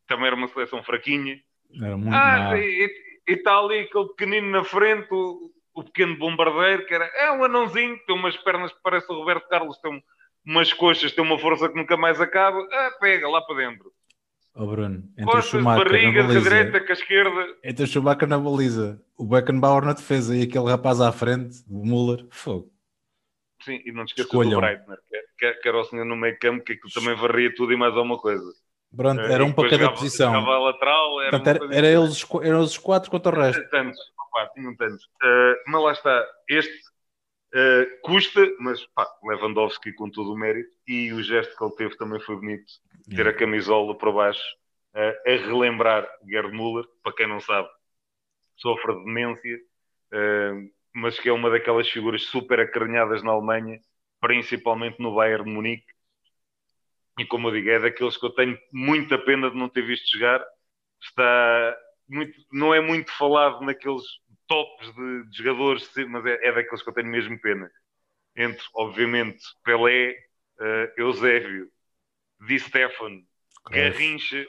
[0.06, 1.40] também era uma seleção fraquinha.
[1.80, 2.90] Era muito ah, e,
[3.28, 7.44] e está ali aquele pequenino na frente, o, o pequeno bombardeiro, que era é um
[7.44, 10.02] anãozinho, tem umas pernas que parece o Roberto Carlos, tem um,
[10.44, 13.92] umas coxas, tem uma força que nunca mais acaba, ah, pega lá para dentro.
[14.54, 17.56] Oh Bruno, entre Costas, o Schumacher barriga, na baliza, direita, com a esquerda.
[17.64, 21.86] Entre o Schumacher na baliza, o Beckenbauer na defesa e aquele rapaz à frente, o
[21.86, 22.70] Müller, fogo.
[23.62, 24.50] Sim, e não te esqueças Escolham.
[24.50, 24.98] do Breitner,
[25.38, 27.94] que, que, era o senhor no meio campo, que aquilo também varria tudo e mais
[27.94, 28.44] alguma coisa.
[28.94, 30.34] Pronto, era um para cada jogava, posição.
[30.34, 33.70] Jogava lateral, era, Portanto, era, era eles, eram os quatro contra o resto.
[33.70, 35.04] Tantos, opa, tinham tantos.
[35.04, 36.92] Uh, mas lá está, este
[37.54, 41.96] Uh, custa, mas pá, Lewandowski com todo o mérito e o gesto que ele teve
[41.98, 42.64] também foi bonito.
[43.08, 44.56] Ter a camisola para baixo
[44.94, 47.68] uh, a relembrar Gerd Müller, para quem não sabe,
[48.56, 49.60] sofre de demência.
[50.12, 53.80] Uh, mas que é uma daquelas figuras super acarinhadas na Alemanha,
[54.20, 55.92] principalmente no Bayern de Munique.
[57.18, 60.10] E como eu digo, é daqueles que eu tenho muita pena de não ter visto
[60.12, 60.44] jogar.
[61.02, 61.76] Está
[62.08, 64.04] muito, não é muito falado naqueles
[64.46, 67.70] tops de, de jogadores, mas é, é, daqueles que eu tenho mesmo pena.
[68.36, 70.12] Entre, obviamente, Pelé,
[70.58, 71.70] uh, Eusébio,
[72.46, 73.22] Di Stefano,
[73.70, 74.46] Garrincha,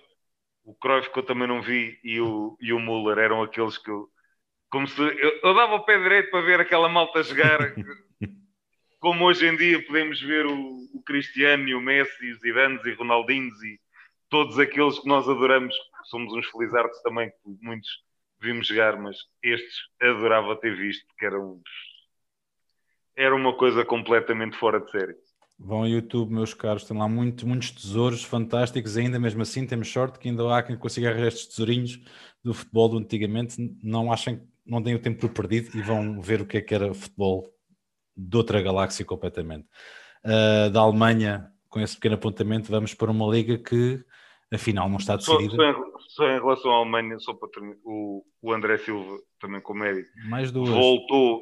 [0.64, 3.90] o Cruyff que eu também não vi e o, e o Müller eram aqueles que
[3.90, 4.10] eu,
[4.70, 7.60] como se, eu, eu dava o pé direito para ver aquela malta jogar.
[9.00, 12.94] Como hoje em dia podemos ver o, o Cristiano e o Messi, os Zidanes e
[12.94, 13.78] Ronaldinhos e
[14.30, 15.76] todos aqueles que nós adoramos,
[16.06, 17.90] somos uns felizardos também, que muitos
[18.40, 21.62] vimos jogar, mas estes adorava ter visto, porque eram,
[23.16, 25.16] era uma coisa completamente fora de série.
[25.66, 29.90] Vão ao YouTube, meus caros, tem lá muito, muitos tesouros fantásticos, ainda mesmo assim temos
[29.90, 32.02] sorte que ainda há quem consiga arranjar estes tesourinhos
[32.44, 36.46] do futebol do antigamente, não achem, não têm o tempo perdido e vão ver o
[36.46, 37.50] que é que era futebol
[38.16, 39.66] de outra galáxia completamente.
[40.26, 44.04] Uh, da Alemanha, com esse pequeno apontamento, vamos para uma liga que
[44.54, 45.50] afinal não está decidida.
[45.50, 45.76] Só, só, em,
[46.10, 50.10] só em, relação à Alemanha, só para terminar, o, o André Silva, também com médico,
[50.28, 50.70] Mais duas.
[50.70, 51.42] voltou,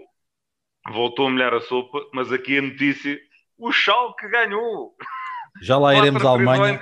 [0.92, 3.20] voltou a molhar a sopa, mas aqui a notícia:
[3.62, 4.94] o Schalke ganhou.
[5.62, 6.80] Já lá iremos à Alemanha.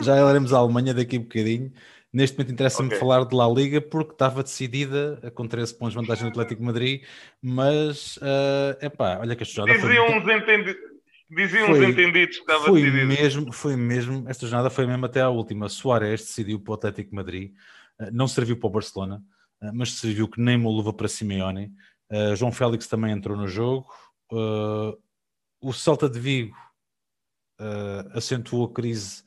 [0.00, 1.72] Já iremos à Alemanha daqui a um bocadinho.
[2.12, 2.98] Neste momento interessa-me okay.
[2.98, 7.04] falar de La Liga porque estava decidida com 13 pontos de vantagem do Atlético Madrid,
[7.40, 10.18] mas uh, epá, olha que esta jornada Diziam foi...
[10.18, 10.90] uns entendidos.
[11.30, 13.06] Diziam foi, uns entendidos que estava foi decidido.
[13.06, 15.68] Mesmo, foi mesmo, esta jornada foi mesmo até à última.
[15.68, 17.52] Soares decidiu para o Atlético Madrid,
[18.00, 19.22] uh, não serviu para o Barcelona,
[19.62, 21.72] uh, mas serviu que nem uma luva para Simeone.
[22.34, 23.86] João Félix também entrou no jogo.
[25.60, 26.56] O Celta de Vigo
[28.14, 29.22] acentuou a crise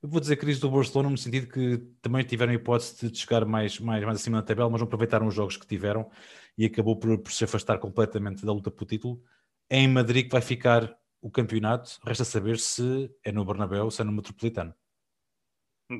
[0.00, 3.44] eu vou dizer crise do Barcelona no sentido que também tiveram a hipótese de chegar
[3.44, 6.08] mais, mais, mais acima da tabela, mas não aproveitaram os jogos que tiveram
[6.56, 9.20] e acabou por, por se afastar completamente da luta por título.
[9.68, 13.90] É em Madrid que vai ficar o campeonato, resta saber se é no Bernabéu ou
[13.90, 14.72] se é no Metropolitano.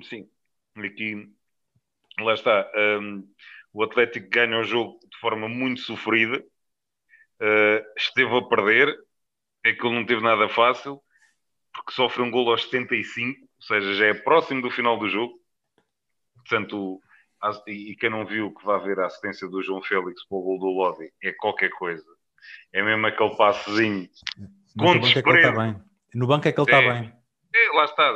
[0.09, 0.29] Sim,
[0.77, 1.33] aqui
[2.21, 2.71] lá está.
[2.77, 3.29] Um,
[3.73, 8.97] o Atlético ganha o jogo de forma muito sofrida, uh, esteve a perder,
[9.69, 11.01] é que ele não teve nada fácil,
[11.73, 15.35] porque sofre um gol aos 75 ou seja, já é próximo do final do jogo.
[16.37, 17.01] Portanto,
[17.67, 20.59] e quem não viu que vai ver a assistência do João Félix para o gol
[20.59, 22.07] do Lodi é qualquer coisa.
[22.73, 24.09] É mesmo aquele passezinho
[24.79, 25.83] com no banco é que ele está bem.
[26.15, 27.13] No banco é que ele está é, bem.
[27.55, 28.13] É, lá está.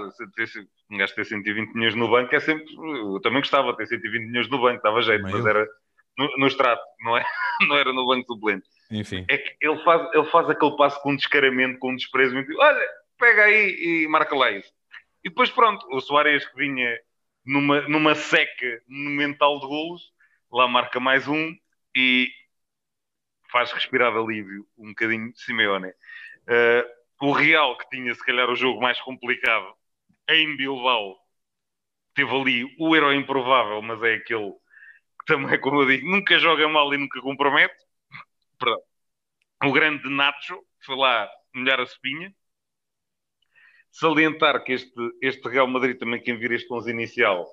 [0.90, 2.72] Um gajo ter 120 milhões no banco é sempre.
[2.74, 5.66] Eu também gostava de ter 120 milhões no banco, dava jeito, mas, mas era
[6.16, 7.24] no, no extrato, não, é?
[7.68, 8.66] não era no banco suplente.
[8.92, 9.24] Enfim.
[9.28, 12.36] É que ele faz, ele faz aquele passo com descaramento, com desprezo.
[12.36, 14.72] Olha, pega aí e marca lá isso.
[15.24, 16.98] E depois, pronto, o Soares que vinha
[17.44, 20.12] numa, numa seca monumental de golos,
[20.52, 21.56] lá marca mais um
[21.96, 22.28] e
[23.50, 25.88] faz respirar de alívio um bocadinho Simeone.
[25.88, 29.72] Uh, o Real, que tinha se calhar o jogo mais complicado
[30.28, 31.16] em Bilbao,
[32.14, 36.68] teve ali o herói improvável, mas é aquele que também, como eu digo, nunca joga
[36.68, 37.74] mal e nunca compromete.
[38.62, 38.80] Perdão.
[39.64, 42.32] O grande Nacho foi lá molhar a espinha
[43.90, 47.46] salientar que este, este Real Madrid, também quem vir este 11 inicial,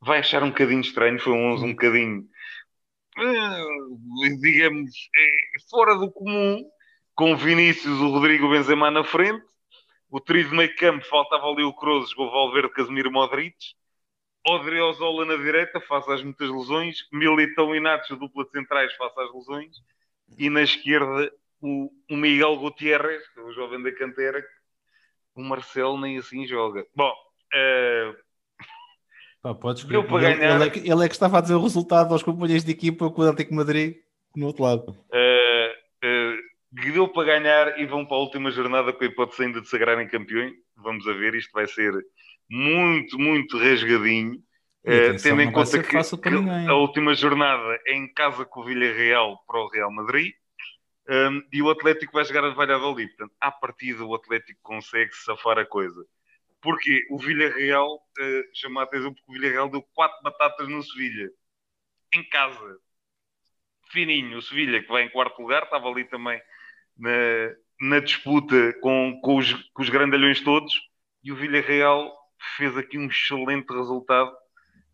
[0.00, 1.20] vai achar um bocadinho estranho.
[1.20, 2.28] Foi um 11 um bocadinho,
[3.18, 6.64] uh, digamos, é, fora do comum,
[7.14, 9.44] com Vinícius, o Rodrigo Benzema na frente.
[10.08, 13.56] O trio de meio campo faltava ali o Cruzes, o Valverde, Casemiro Modric.
[14.44, 16.98] Odriozola na direita, face às muitas lesões.
[17.12, 19.76] Militão e Nacho, dupla de centrais, face às lesões.
[20.38, 24.44] E na esquerda, o, o Miguel Gutierrez, o jovem da cantera,
[25.34, 26.86] o Marcelo nem assim joga.
[26.94, 28.16] Bom, uh...
[29.42, 30.54] Pá, podes ele, ganhar...
[30.56, 33.10] ele, é que, ele, é que, estava a dizer o resultado aos companheiros de equipa
[33.10, 33.96] com o Atlético Madrid
[34.36, 34.90] no outro lado.
[34.90, 39.60] Uh, uh, deu para ganhar e vão para a última jornada com a hipótese ainda
[39.60, 40.52] de sagrarem campeões.
[40.76, 41.92] Vamos a ver, isto vai ser
[42.48, 44.38] muito, muito rasgadinho.
[44.84, 49.38] Uh, tendo em conta que, que a última jornada é em casa com o Villarreal
[49.46, 50.34] para o Real Madrid
[51.08, 53.08] um, e o Atlético vai jogar a Valladolid.
[53.08, 56.04] Portanto, à partida, o Atlético consegue safar a coisa.
[56.60, 61.30] Porque o Villarreal, uh, chamou a atenção porque o Villarreal deu quatro batatas no Sevilha.
[62.14, 62.78] Em casa.
[63.90, 64.38] Fininho.
[64.38, 66.40] O Sevilha, que vai em quarto lugar, estava ali também
[66.96, 67.10] na,
[67.80, 70.72] na disputa com, com, os, com os grandalhões todos.
[71.22, 72.16] E o Villarreal
[72.56, 74.32] fez aqui um excelente resultado.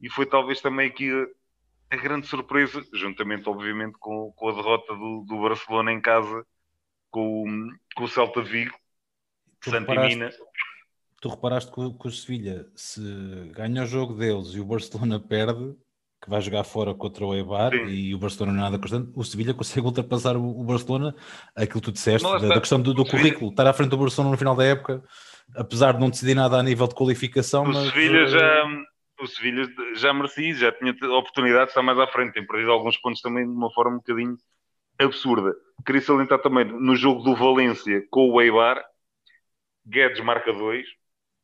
[0.00, 1.11] E foi talvez também aqui
[1.90, 6.44] a grande surpresa, juntamente, obviamente, com, com a derrota do, do, Barcelona em casa
[7.11, 8.74] com, com o Celta Vigo,
[9.61, 10.30] tu Santimina.
[11.20, 13.00] Tu reparaste que, que o Sevilha, se
[13.52, 15.74] ganha o jogo deles e o Barcelona perde,
[16.22, 17.87] que vai jogar fora contra o Eibar Sim.
[17.87, 21.14] e o Barcelona não é nada constante, o Sevilha consegue ultrapassar o, Barcelona,
[21.56, 24.32] aquilo que tu disseste, da, da, questão do, do currículo, estar à frente do Barcelona
[24.32, 25.02] no final da época,
[25.56, 27.64] apesar de não decidir nada a nível de qualificação.
[27.64, 27.88] O mas...
[27.88, 28.64] Sevilha eh, já
[29.20, 32.96] o Sevilha já merecia, já tinha oportunidade de estar mais à frente, tem perdido alguns
[32.96, 34.37] pontos também de uma forma um bocadinho
[34.98, 35.54] absurda.
[35.85, 38.85] Queria salientar também no jogo do Valência com o Eibar,
[39.87, 40.87] Guedes marca dois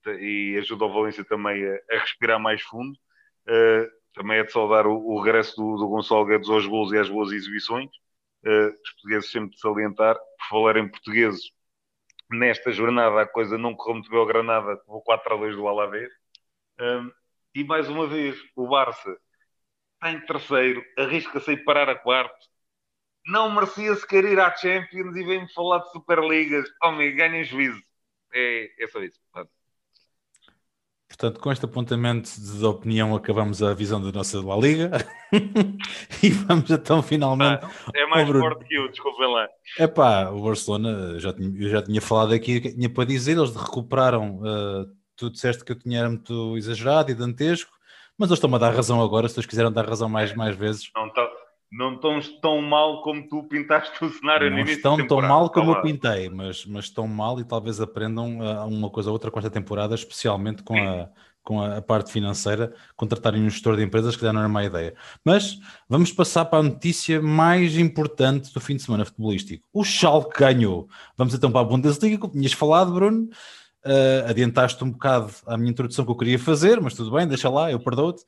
[0.07, 2.97] e ajuda o Valência também a, a respirar mais fundo.
[3.49, 6.99] Uh, também é de saudar o, o regresso do, do, Gonçalo Guedes aos gols e
[6.99, 7.91] às boas exibições.
[8.45, 11.51] Uh, os portugueses sempre de salientar, por falar em portugueses,
[12.31, 15.57] nesta jornada a coisa não correu muito bem ao Granada, com o 4 a 2
[15.57, 16.11] do Alavés.
[16.81, 17.11] Um,
[17.55, 19.17] e mais uma vez, o Barça
[19.95, 22.47] está em terceiro, arrisca-se a parar a quarto.
[23.27, 26.69] Não merecia sequer ir à Champions e vem-me falar de Superligas.
[26.83, 27.81] Homem, ganhem juízo.
[28.33, 29.19] É, é só isso.
[31.09, 34.90] Portanto, com este apontamento de opinião, acabamos a visão da nossa La Liga
[36.21, 37.64] e vamos então finalmente.
[37.64, 39.49] Ah, é mais forte que eu, desculpem lá.
[39.79, 43.55] É pá, o Barcelona, já tinha, eu já tinha falado aqui, tinha para dizer, eles
[43.55, 44.38] recuperaram.
[44.38, 47.72] Uh, tu disseste que eu tinha era muito exagerado e dantesco,
[48.18, 49.29] mas eles estão-me a dar razão agora.
[49.29, 51.29] Se eles quiserem dar razão mais, é, mais vezes, não, tá,
[51.72, 55.83] não estão tão mal como tu pintaste o cenário não estão tão mal como eu
[55.83, 59.50] pintei, mas, mas estão mal e talvez aprendam uh, uma coisa ou outra com esta
[59.50, 61.09] temporada, especialmente com a,
[61.42, 64.94] com a, parte financeira, contratarem um gestor de empresas que já não era má ideia.
[65.24, 69.66] Mas vamos passar para a notícia mais importante do fim de semana futebolístico.
[69.72, 70.88] O Schalke ganhou.
[71.16, 73.29] Vamos então para a Bundesliga, como tinhas falado, Bruno.
[73.85, 77.51] Uh, adiantaste um bocado a minha introdução que eu queria fazer, mas tudo bem, deixa
[77.51, 78.25] lá, eu perdoo-te.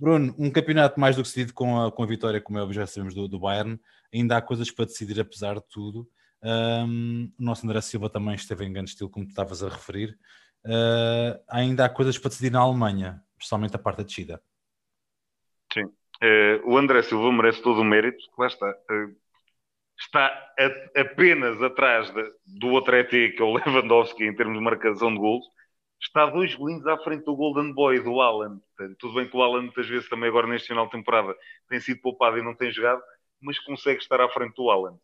[0.00, 2.86] Bruno, um campeonato mais do que decidido com a, com a vitória, como é, já
[2.86, 3.78] sabemos, do, do Bayern,
[4.12, 6.08] ainda há coisas para decidir, apesar de tudo.
[6.42, 10.18] Um, o nosso André Silva também esteve em grande estilo, como tu estavas a referir.
[10.64, 14.42] Uh, ainda há coisas para decidir na Alemanha, especialmente a parte da descida.
[15.72, 18.70] Sim, uh, o André Silva merece todo o mérito, lá está.
[18.90, 19.14] Uh,
[19.98, 22.22] está a, apenas atrás de,
[22.58, 25.44] do outro ET, que é o Lewandowski, em termos de marcação de gols
[26.04, 28.60] está dois golinhos à frente do Golden Boy, do Alan.
[28.98, 31.34] Tudo bem que o Alan muitas vezes também agora neste final de temporada
[31.68, 33.02] tem sido poupado e não tem jogado,
[33.40, 34.98] mas consegue estar à frente do Alan.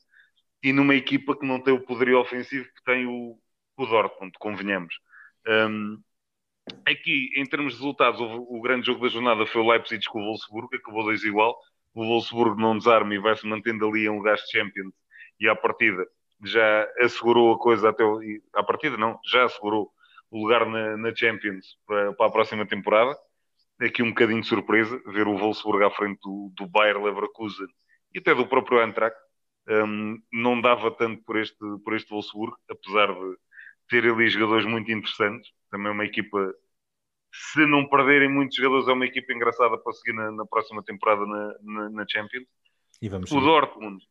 [0.62, 3.38] E numa equipa que não tem o poderio ofensivo que tem o,
[3.76, 4.94] o Dortmund, convenhamos.
[5.46, 6.02] Um,
[6.86, 10.20] aqui, em termos de resultados, o, o, grande jogo da jornada foi o Leipzig com
[10.20, 11.58] o Wolfsburg, acabou dois igual.
[11.94, 14.94] O Wolfsburg não desarma e vai-se mantendo ali em lugares de Champions
[15.40, 16.06] e à partida
[16.42, 18.20] já assegurou a coisa até o,
[18.54, 19.90] à partida não, já assegurou
[20.30, 23.16] o lugar na, na Champions para, para, a próxima temporada.
[23.80, 27.66] Aqui um bocadinho de surpresa ver o Wolfsburg à frente do, do Bayer Leverkusen
[28.14, 29.16] e até do próprio Eintracht.
[29.68, 33.36] Um, não dava tanto por este, por este Wolfsburg, apesar de
[33.88, 35.50] ter ali jogadores muito interessantes.
[35.70, 36.54] Também uma equipa,
[37.32, 41.24] se não perderem muitos jogadores, é uma equipa engraçada para seguir na, na próxima temporada
[41.26, 42.46] na, na, na Champions.
[43.30, 44.04] o Dortmund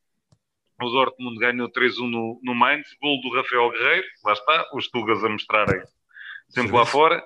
[0.82, 5.24] o Dortmund ganhou 3-1 no, no Mainz, gol do Rafael Guerreiro, lá está, os Tugas
[5.24, 5.82] a mostrarem
[6.48, 7.24] sempre lá fora.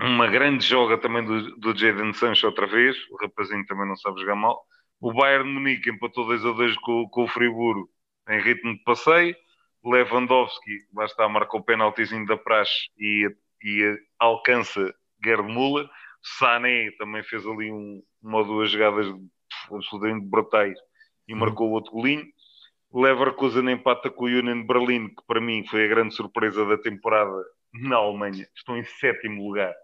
[0.00, 4.20] Uma grande joga também do, do Jadon Sancho outra vez, o rapazinho também não sabe
[4.20, 4.64] jogar mal.
[5.00, 7.88] O Bayern Munique empatou 2 a 2 com, com o Friburgo
[8.28, 9.36] em ritmo de passeio.
[9.84, 13.30] Lewandowski, lá está, marcou o penaltizinho da praxe e,
[13.62, 14.92] e alcança
[15.26, 15.88] Gerd Müller.
[16.38, 19.06] Sané também fez ali um, uma ou duas jogadas
[19.70, 20.78] absolutamente brutais
[21.28, 21.40] e uhum.
[21.40, 22.26] marcou o outro golinho.
[22.92, 27.44] Leverkusen empata com o Union Berlin, que para mim foi a grande surpresa da temporada
[27.74, 28.48] na Alemanha.
[28.56, 29.74] Estão em sétimo lugar.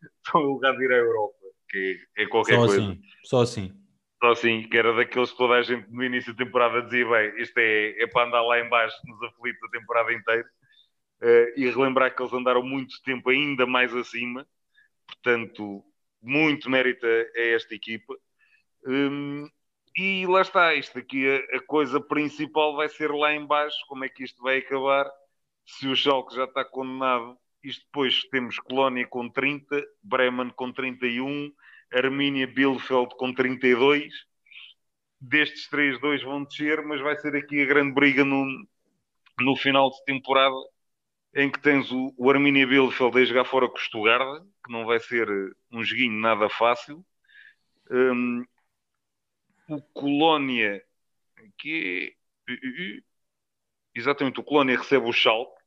[0.24, 1.36] Estão em lugar de ir à Europa,
[1.68, 2.82] que é, qualquer só coisa.
[2.82, 3.72] Assim, só assim.
[4.22, 7.40] Só assim, que era daqueles que toda a gente no início da temporada dizia, bem,
[7.40, 10.48] isto é, é para andar lá embaixo nos aflitos a temporada inteira.
[11.22, 14.46] Uh, e relembrar que eles andaram muito tempo ainda mais acima.
[15.10, 15.84] Portanto,
[16.22, 18.14] muito mérito a, esta equipa.
[18.86, 19.48] Um,
[19.96, 24.08] e lá está, isto aqui, a, a, coisa principal vai ser lá embaixo, como é
[24.08, 25.10] que isto vai acabar
[25.66, 31.52] se o Schalke já está condenado, isto depois temos Colónia com 30, Bremen com 31,
[31.92, 34.12] Armínia Bielefeld com 32.
[35.20, 38.46] Destes três, dois vão descer, mas vai ser aqui a grande briga no,
[39.38, 40.56] no final de temporada,
[41.34, 44.84] em que tens o, o Armínia Bielefeld a jogar fora com o Stuttgart, que não
[44.84, 45.28] vai ser
[45.70, 47.04] um joguinho nada fácil.
[47.90, 48.44] Um,
[49.68, 50.82] o Colónia,
[51.58, 52.16] que
[52.48, 53.00] é
[53.94, 55.60] exatamente o Colónia recebe o Schalke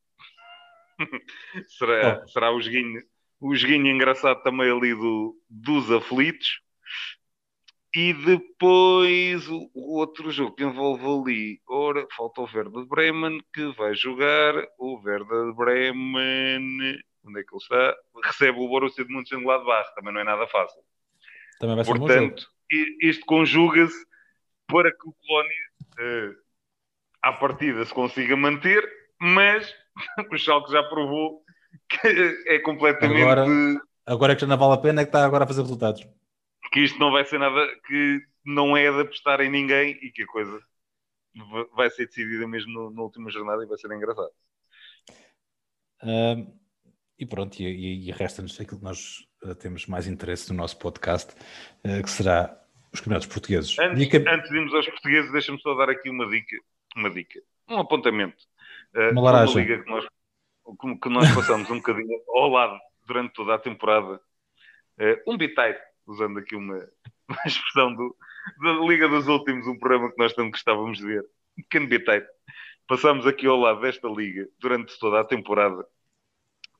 [1.68, 3.03] será, será o joguinho,
[3.39, 6.61] o joguinho engraçado também ali do, dos aflitos.
[7.95, 13.93] E depois o, outro jogo que envolve ali, ora, falta o Verde Bremen que vai
[13.93, 17.95] jogar o Verde Bremen, onde é que ele está?
[18.25, 20.81] Recebe o Borussia de Mönchengladbach, também não é nada fácil.
[21.59, 24.05] Também vai ser Portanto, um isto conjuga-se
[24.65, 26.35] para que o Colónia, uh,
[27.21, 28.83] à partida, se consiga manter,
[29.21, 29.71] mas
[30.31, 31.43] o Schalke já provou
[31.87, 32.07] que
[32.47, 33.21] é completamente...
[33.21, 33.45] Agora,
[34.03, 36.03] agora é que já não vale a pena, é que está agora a fazer resultados.
[36.72, 40.24] Que isto não vai ser nada, que não é de apostar em ninguém e que
[40.24, 40.59] a coisa
[41.76, 44.32] vai ser decidida mesmo na última jornada e vai ser engraçado.
[46.01, 46.59] Uh,
[47.18, 50.78] e pronto, e, e, e resta-nos aquilo que nós uh, temos mais interesse no nosso
[50.78, 51.34] podcast,
[51.86, 52.59] uh, que será
[52.91, 53.78] os campeonatos portugueses.
[53.80, 56.57] Antes, antes de irmos aos portugueses, deixa-me só dar aqui uma dica,
[56.95, 57.39] uma dica,
[57.70, 58.43] um apontamento.
[58.93, 59.53] Uh, uma laranja.
[59.53, 60.05] Uma liga que nós,
[61.01, 64.20] que nós passamos um bocadinho ao lado durante toda a temporada.
[65.28, 66.75] um biteiro, usando aqui uma,
[67.29, 68.15] uma expressão do,
[68.61, 71.25] da Liga dos Últimos, um programa que nós tanto gostávamos de ver.
[71.57, 72.25] Um pequeno biteiro.
[72.87, 75.85] Passamos aqui ao lado desta liga durante toda a temporada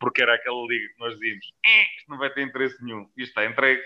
[0.03, 3.30] porque era aquela liga que nós dizíamos eh, isto não vai ter interesse nenhum, isto
[3.30, 3.82] está entregue.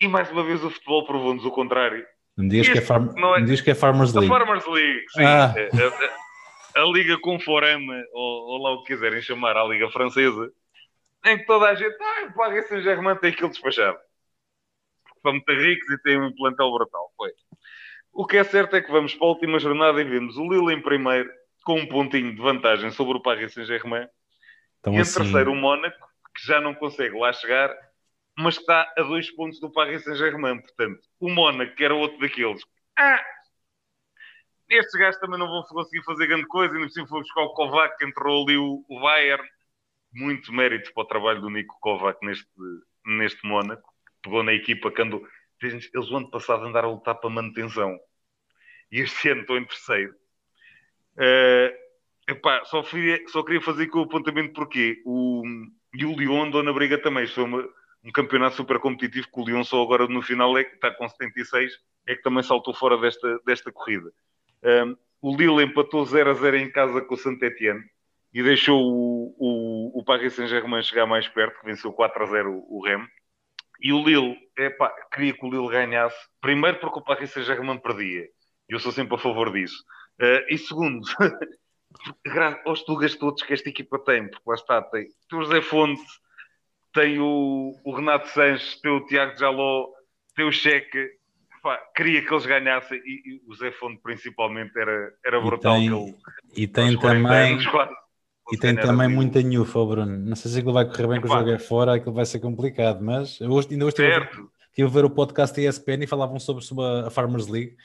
[0.00, 2.06] E mais uma vez o futebol provou-nos o contrário.
[2.36, 3.10] Me diz, que é, farm...
[3.16, 3.40] é...
[3.40, 4.32] Me diz que é Farmers League.
[4.32, 5.24] A Farmers League, sim.
[5.24, 5.54] Ah.
[5.54, 10.50] A, a, a, Liga Conforama, ou, ou lá o que quiserem chamar, a Liga Francesa,
[11.26, 13.98] em que toda a gente, ah, o Paris Saint-Germain tem aquilo despachado.
[15.04, 17.12] Porque são muito ricos e têm um plantel brutal.
[17.16, 17.32] Foi.
[18.12, 20.74] O que é certo é que vamos para a última jornada e vemos o Lille
[20.74, 21.30] em primeiro,
[21.64, 24.06] com um pontinho de vantagem sobre o Paris Saint-Germain,
[24.80, 25.20] então, e em assim...
[25.20, 27.74] terceiro, o Mónaco, que já não consegue lá chegar,
[28.38, 30.60] mas está a dois pontos do Paris Saint-Germain.
[30.60, 32.62] Portanto, o Mónaco, que era outro daqueles,
[32.96, 33.22] ah,
[34.68, 37.54] estes gajos também não vão conseguir fazer grande coisa, ainda por cima foi buscar o
[37.54, 39.46] Kovac, que entrou ali o, o Bayern.
[40.16, 42.48] Muito mérito para o trabalho do Nico Kovac neste,
[43.04, 43.92] neste Mónaco.
[44.22, 45.22] Pegou na equipa que andou.
[45.62, 47.98] Eles o ano passado andaram a lutar para manutenção.
[48.90, 50.14] E este ano estão em terceiro.
[51.16, 51.86] Uh,
[52.28, 55.44] Epá, só, fui, só queria fazer com o apontamento porque o,
[55.94, 57.24] e o Lyon andou na briga também.
[57.24, 57.68] Isto foi uma,
[58.02, 61.08] um campeonato super competitivo que o Lyon só agora no final é que está com
[61.08, 64.10] 76, é que também saltou fora desta, desta corrida.
[64.62, 67.84] Um, o Lille empatou 0 a 0 em casa com o Saint-Etienne
[68.36, 72.52] e deixou o, o, o Paris Saint-Germain chegar mais perto, que venceu 4 a 0
[72.52, 73.02] o, o Rem.
[73.80, 78.24] E o Lille, epá, queria que o Lille ganhasse, primeiro porque o Paris Saint-Germain perdia,
[78.68, 79.82] e eu sou sempre a favor disso.
[80.20, 81.06] Uh, e segundo,
[82.66, 86.02] aos tugas todos que esta equipa tem, porque lá está, tem, tem o José Fonte,
[86.92, 89.88] tem o, o Renato Sanches, tem o Tiago Jaló,
[90.34, 91.08] tem o Cheque,
[91.62, 95.76] Pá, queria que eles ganhassem e, e, o Zé Fonte principalmente era, era brutal.
[95.80, 96.14] E tem,
[96.54, 97.92] e tem também, quase,
[98.52, 100.16] e tem também muita nhufa, Bruno.
[100.18, 102.38] Não sei se aquilo vai correr bem com o jogo é fora, aquilo vai ser
[102.38, 104.30] complicado, mas hoje, ainda hoje estive a, ver,
[104.68, 107.76] estive a ver o podcast ESPN e falavam sobre, sobre a Farmers League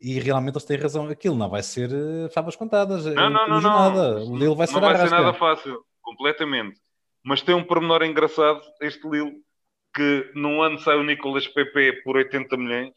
[0.00, 1.08] e realmente eles têm razão.
[1.08, 3.04] Aquilo não vai ser uh, favas contadas.
[3.06, 4.32] Não, não, não, não.
[4.32, 6.80] O Lille vai ser Não vai ser nada fácil, completamente.
[7.22, 9.42] Mas tem um pormenor engraçado, este Lille,
[9.94, 12.92] que num ano sai o Nicolas Pepe por 80 milhões,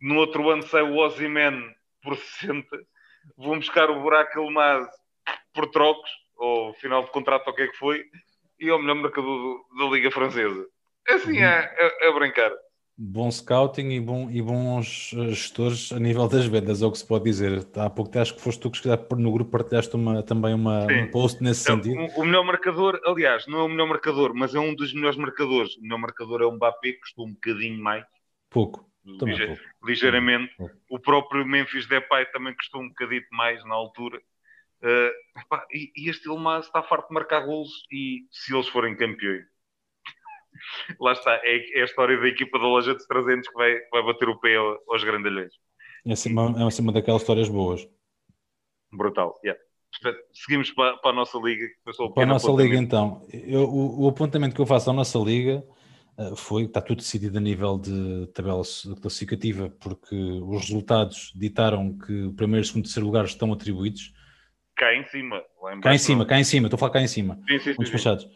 [0.00, 1.62] no outro ano sai o Ozyman
[2.02, 2.66] por 60,
[3.36, 4.88] vão buscar o Buraco Elmaz
[5.52, 8.04] por trocos, ou final de contrato, ou o que é que foi,
[8.60, 10.66] e é o melhor mercador da Liga Francesa.
[11.08, 11.44] Assim uhum.
[11.44, 12.52] é, é, é brincar
[12.98, 16.98] bom scouting e, bom, e bons eh, gestores a nível das vendas, é o que
[16.98, 17.64] se pode dizer.
[17.76, 21.40] Há pouco acho que foste tu que no grupo partilhaste uma, também uma, um post
[21.40, 22.00] nesse então, sentido.
[22.16, 25.16] O, o, melhor marcador, aliás, não é o melhor marcador, mas é um dos melhores
[25.16, 25.76] marcadores.
[25.76, 28.04] O melhor marcador é o Mbappé, que custou um bocadinho mais.
[28.50, 28.84] Pouco.
[29.04, 29.62] Ligeir, pouco.
[29.84, 30.56] Ligeiramente.
[30.56, 30.74] Pouco.
[30.90, 34.20] O próprio Memphis Depay também custou um bocadinho mais na altura.
[34.82, 38.96] Uh, epá, e, e este Ilmaz está farto de marcar golos e se eles forem
[38.96, 39.44] campeões
[41.00, 44.02] lá está, é, é, a história da equipa da loja de 300 que vai, vai
[44.04, 45.52] bater o pé aos grandalhões.
[46.06, 47.86] É uma, é uma daquelas histórias boas.
[48.92, 49.60] Brutal, yeah.
[49.90, 51.66] Portanto, seguimos para, para, a nossa liga.
[52.14, 53.26] Para a nossa liga, então.
[53.32, 55.64] Eu, o, o, apontamento que eu faço à nossa liga
[56.18, 58.62] uh, foi está tudo decidido a nível de tabela
[59.00, 64.12] classificativa, porque os resultados ditaram que o primeiro, segundo e terceiro lugar estão atribuídos.
[64.78, 65.42] Cá em cima.
[65.82, 67.38] cá em cima, cá em cima, estou a falar cá em cima.
[67.48, 68.30] Sim, sim, sim, sim.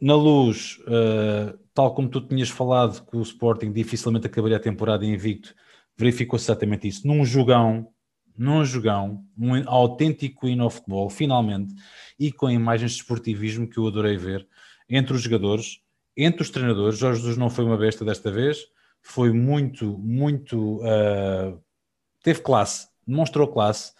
[0.00, 5.06] Na luz, uh, tal como tu tinhas falado que o Sporting dificilmente acabaria a temporada
[5.06, 5.54] invicto,
[5.96, 7.06] verificou-se exatamente isso.
[7.06, 7.88] Num jogão,
[8.36, 11.74] num jogão, um autêntico hino ao futebol, finalmente,
[12.18, 14.46] e com imagens de esportivismo que eu adorei ver,
[14.88, 15.80] entre os jogadores,
[16.16, 16.98] entre os treinadores.
[16.98, 18.58] Jorge Jesus não foi uma besta desta vez,
[19.00, 20.78] foi muito, muito.
[20.82, 21.58] Uh,
[22.22, 23.92] teve classe, demonstrou classe.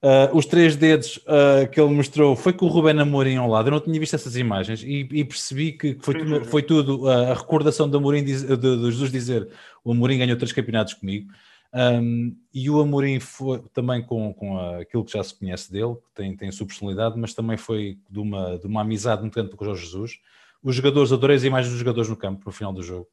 [0.00, 3.66] Uh, os três dedos uh, que ele mostrou foi com o Rubén Amorim ao lado.
[3.66, 7.32] Eu não tinha visto essas imagens e, e percebi que foi, tudo, foi tudo uh,
[7.32, 9.48] a recordação do Amorim de, de, Jesus dizer
[9.84, 11.32] o Amorim ganhou três campeonatos comigo.
[11.74, 16.14] Um, e o Amorim foi também com, com aquilo que já se conhece dele, que
[16.14, 19.64] tem, tem sua personalidade, mas também foi de uma, de uma amizade muito grande com
[19.64, 20.20] o Jorge Jesus.
[20.62, 23.08] Os jogadores, adorei as imagens dos jogadores no campo no final do jogo.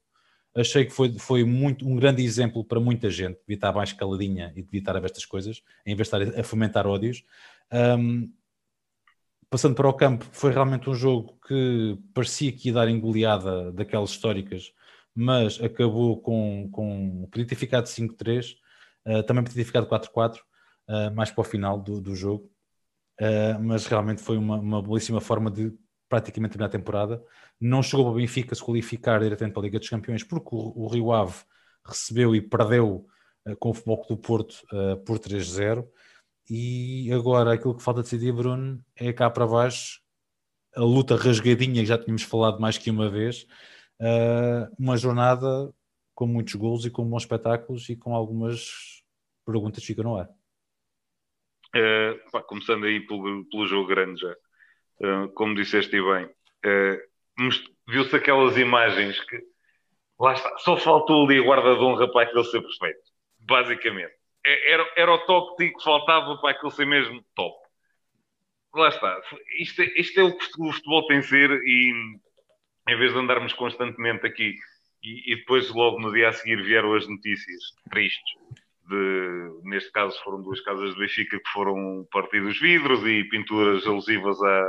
[0.56, 4.52] Achei que foi, foi muito, um grande exemplo para muita gente, devia estar mais caladinha
[4.56, 7.24] e devia estar a ver estas coisas, em vez de estar a fomentar ódios.
[7.72, 8.32] Um,
[9.50, 14.10] passando para o campo, foi realmente um jogo que parecia que ia dar engoleada daquelas
[14.10, 14.72] históricas,
[15.14, 18.54] mas acabou com, com podia ter ficado 5-3,
[19.06, 22.50] uh, ah, também podia ter ficado 4-4, uh, mais para o final do, do jogo.
[23.20, 25.72] Uh, mas realmente foi uma, uma belíssima forma de
[26.08, 27.22] praticamente terminar a temporada.
[27.60, 30.88] Não chegou para o Benfica se qualificar diretamente para a Liga dos Campeões, porque o,
[30.88, 31.34] Rio Ave
[31.84, 33.06] recebeu e perdeu
[33.46, 35.86] uh, com o Futebol do Porto uh, por 3-0.
[36.48, 40.00] E agora aquilo que falta decidir, Bruno, é cá para baixo
[40.76, 43.46] a luta rasgadinha que já tínhamos falado mais que uma vez.
[44.78, 45.72] uma jornada
[46.14, 49.02] com muitos gols e com bons espetáculos e com algumas
[49.44, 50.28] perguntas que ficam no ar.
[51.76, 54.34] Uh, pá, começando aí pelo, pelo, jogo grande já,
[55.34, 57.50] como disseste bem, uh,
[57.86, 59.40] viu-se aquelas imagens que
[60.18, 63.00] lá está, só faltou ali a guarda de honra para aquele ser perfeito,
[63.38, 64.14] basicamente.
[64.44, 67.56] É, era, era o toque que faltava para aquele ser mesmo top.
[68.74, 69.20] Lá está,
[69.58, 71.92] isto, é, isto é o que o futebol tem de ser e
[72.88, 74.54] em vez de andarmos constantemente aqui
[75.02, 78.34] e, e depois logo no dia a seguir vieram as notícias tristes
[78.88, 84.40] de, neste caso foram duas casas de Benfica que foram partidos vidros e pinturas alusivas
[84.42, 84.68] à,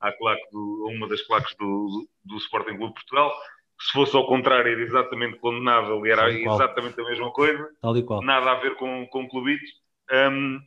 [0.00, 3.32] à claque do, a uma das claques do, do, Sporting Clube Portugal.
[3.80, 7.70] Se fosse ao contrário, era exatamente condenável e era exatamente a mesma coisa.
[8.24, 9.70] Nada a ver com, com clubitos.
[10.10, 10.60] Um,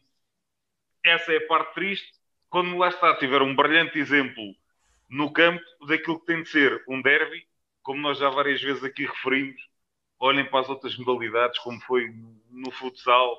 [1.06, 2.12] essa é a parte triste.
[2.50, 4.44] Quando lá está, tiver um brilhante exemplo
[5.10, 7.46] no campo daquilo que tem de ser um derby,
[7.84, 9.62] como nós já várias vezes aqui referimos,
[10.20, 12.08] olhem para as outras modalidades, como foi
[12.50, 13.36] no futsal,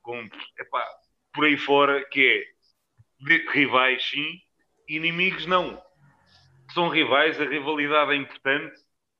[0.00, 0.28] com,
[0.58, 0.84] epá,
[1.32, 4.40] por aí fora, que é de rivais, sim,
[4.96, 5.80] inimigos, não.
[6.72, 8.74] São rivais, a rivalidade é importante.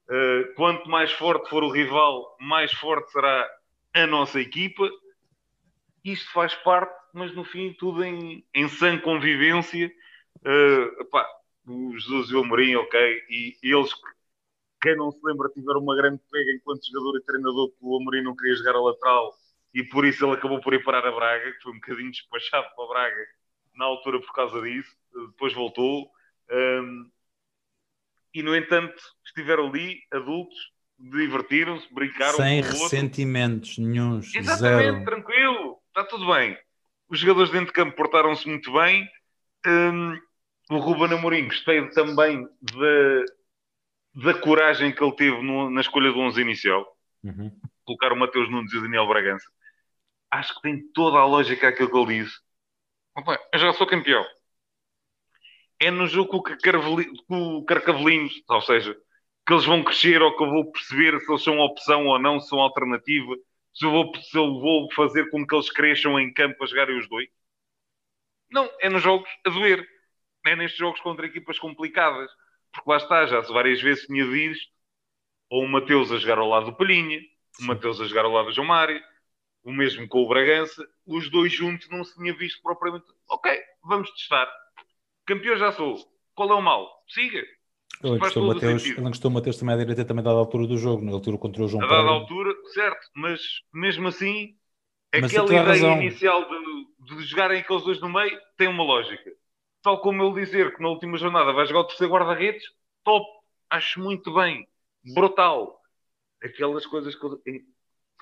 [0.08, 3.48] Uh, quanto mais forte for o rival, mais forte será
[3.94, 4.88] a nossa equipa.
[6.04, 9.92] Isto faz parte, mas no fim, tudo em, em sã convivência.
[11.00, 11.26] Epá,
[11.66, 13.92] o Jesus e o Amorim, ok, e eles
[14.82, 18.22] quem não se lembra, tiveram uma grande pega enquanto jogador e treinador, que o Amorim
[18.22, 19.32] não queria jogar a lateral
[19.72, 22.66] e por isso ele acabou por ir parar a Braga, que foi um bocadinho despachado
[22.74, 23.26] para a Braga
[23.74, 24.94] na altura por causa disso.
[25.30, 26.10] Depois voltou.
[26.50, 27.10] Um,
[28.34, 30.58] e, no entanto, estiveram ali, adultos,
[30.98, 32.36] divertiram-se, brincaram.
[32.36, 34.34] Sem ressentimentos nenhums.
[34.34, 35.04] Exatamente, zero.
[35.04, 36.56] tranquilo, está tudo bem.
[37.08, 39.06] Os jogadores dentro de campo portaram-se muito bem.
[39.66, 40.18] Um,
[40.70, 43.24] o Ruben Amorim gostei também de,
[44.14, 46.86] da coragem que ele teve no, na escolha do 11 inicial,
[47.22, 47.52] uhum.
[47.84, 49.46] colocar o Mateus Nunes e o Daniel Bragança,
[50.30, 52.40] acho que tem toda a lógica aquilo que ele disse.
[53.52, 54.24] Eu já sou campeão.
[55.80, 56.38] É no jogo com
[57.58, 58.96] o Carcavelinhos, ou seja,
[59.46, 62.40] que eles vão crescer ou que eu vou perceber se eles são opção ou não,
[62.40, 63.34] se são alternativa,
[63.74, 66.98] se eu vou, se eu vou fazer com que eles cresçam em campo a jogarem
[66.98, 67.28] os dois.
[68.50, 69.86] Não, é nos jogos a doer.
[70.46, 72.30] É nestes jogos contra equipas complicadas
[72.72, 74.72] porque lá está, já várias vezes tinha visto
[75.50, 77.20] ou o Mateus a jogar ao lado do Palhinha,
[77.60, 79.02] o Mateus a jogar ao lado do João Mário,
[79.64, 83.06] o mesmo com o Bragança, os dois juntos não se tinha visto propriamente.
[83.28, 83.52] Ok,
[83.84, 84.50] vamos testar.
[85.26, 85.96] Campeão já sou.
[86.34, 86.88] Qual é o mal?
[87.08, 87.42] Siga.
[88.02, 90.76] Ele gostou, Mateus, ele gostou o Mateus também à direita, também dada a altura do
[90.76, 93.40] jogo, na altura contra o João A dada altura, certo, mas
[93.72, 94.56] mesmo assim,
[95.14, 96.02] mas aquela ideia razão.
[96.02, 99.30] inicial de, de jogarem aqueles dois no meio tem uma lógica
[99.82, 102.64] tal como ele dizer que na última jornada vai jogar o terceiro guarda-redes,
[103.04, 103.26] top,
[103.68, 104.66] acho muito bem,
[105.14, 105.80] brutal.
[106.42, 107.26] Aquelas coisas que,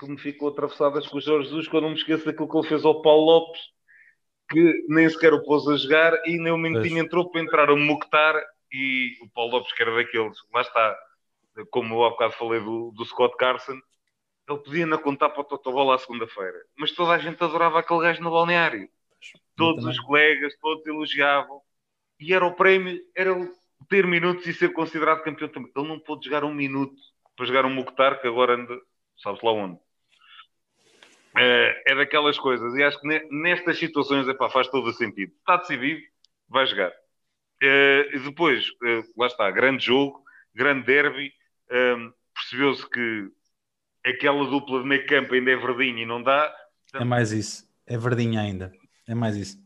[0.01, 2.69] que me ficam atravessadas com o Jorge Jesus, quando não me esqueço daquilo que ele
[2.69, 3.61] fez ao Paulo Lopes,
[4.51, 7.77] que nem sequer o pôs a jogar e nem o minutinho entrou para entrar o
[7.77, 8.43] Mukhtar
[8.73, 10.99] e o Paulo Lopes, que era daqueles, lá está,
[11.71, 13.79] como eu há bocado falei do, do Scott Carson,
[14.49, 18.01] ele podia ainda contar para o Totobola à segunda-feira, mas toda a gente adorava aquele
[18.01, 18.89] gajo no balneário
[19.61, 21.61] todos os colegas, todos elogiavam.
[22.19, 23.31] E era o prémio, era
[23.89, 25.71] ter minutos e ser considerado campeão também.
[25.77, 26.97] Ele não pôde jogar um minuto
[27.37, 28.75] para jogar um Mukhtar que agora anda,
[29.23, 29.79] sabes lá onde.
[31.37, 35.33] É, é daquelas coisas, e acho que nestas situações epá, faz todo o sentido.
[35.39, 36.01] Está decidido,
[36.49, 36.93] vai jogar.
[37.63, 40.23] É, e depois, é, lá está, grande jogo,
[40.55, 41.33] grande derby.
[42.35, 43.31] Percebeu-se que
[44.05, 46.53] aquela dupla de meio campo ainda é verdinha e não dá.
[46.95, 48.73] É mais isso, é verdinha ainda.
[49.07, 49.59] É mais isso.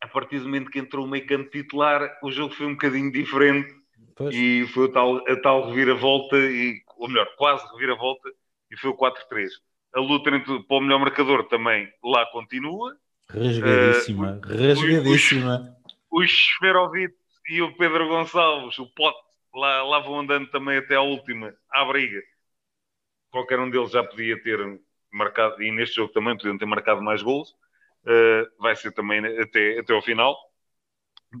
[0.00, 3.10] A partir do momento que entrou o meio campo titular, o jogo foi um bocadinho
[3.12, 3.72] diferente
[4.16, 4.34] pois.
[4.34, 8.28] e foi a tal, a tal reviravolta, e, ou melhor, quase reviravolta,
[8.70, 9.48] e foi o 4-3.
[9.94, 12.96] A luta entre, para o melhor marcador também lá continua.
[13.28, 15.76] Rasgadíssima, uh, rasgadíssima.
[16.10, 17.14] O Schwerovic
[17.48, 19.18] e o Pedro Gonçalves, o Pote,
[19.54, 22.22] lá, lá vão andando também até à última, à briga.
[23.30, 24.58] qualquer um deles já podia ter
[25.10, 27.50] marcado, e neste jogo também podiam ter marcado mais gols.
[28.04, 30.36] Uh, vai ser também até, até ao final.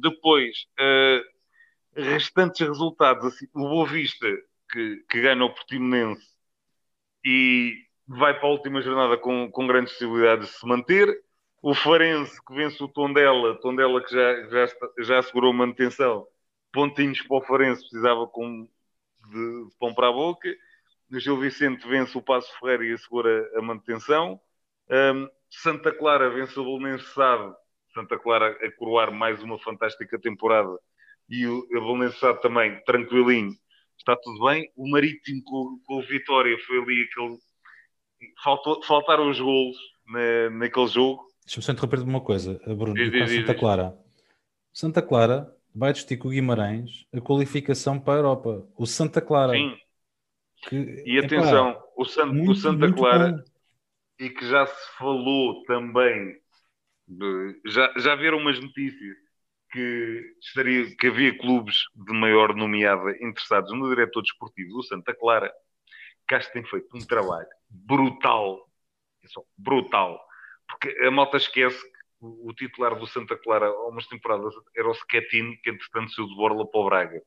[0.00, 4.26] Depois, uh, restantes resultados, assim, o Boa Vista,
[4.70, 6.26] que, que ganha o Portimonense
[7.24, 7.76] e
[8.18, 11.08] vai para a última jornada com, com grandes possibilidades de se manter.
[11.62, 14.66] O Farense, que vence o Tondela, Tondela que já, já,
[14.98, 16.26] já assegurou manutenção,
[16.72, 18.68] pontinhos para o Farense, precisava com,
[19.30, 20.48] de, de pão para a boca.
[21.10, 24.40] O Gil Vicente vence o Passo Ferreira e assegura a manutenção.
[24.90, 27.54] Um, Santa Clara vence o Belenenses Sado.
[27.94, 30.76] Santa Clara a coroar mais uma fantástica temporada.
[31.28, 33.52] E o Belenenses Sado também, tranquilinho.
[33.98, 34.72] Está tudo bem.
[34.74, 37.51] O Marítimo com, com o Vitória foi ali aquele...
[38.42, 41.26] Faltou, faltaram os golos na, naquele jogo.
[41.44, 42.94] Deixa-me só interromper uma coisa, Bruno.
[42.94, 43.54] Diz, diz, Santa.
[43.54, 43.98] Clara.
[44.72, 48.66] Santa Clara vai discutir com o Guimarães a qualificação para a Europa.
[48.76, 49.52] O Santa Clara.
[49.52, 49.76] Sim.
[50.68, 53.42] Que, e atenção, epá, o, San, muito, o Santa Clara, bom.
[54.20, 56.36] e que já se falou também,
[57.08, 59.16] de, já, já viram umas notícias
[59.72, 65.52] que, estaria, que havia clubes de maior nomeada interessados no diretor desportivo do Santa Clara,
[66.28, 68.68] que tem feito um trabalho brutal,
[69.56, 70.20] brutal,
[70.66, 71.82] porque a malta esquece
[72.22, 76.36] o, titular do Santa Clara há umas temporadas era o Schettino, que entretanto saiu de
[76.36, 77.22] Borla para o Braga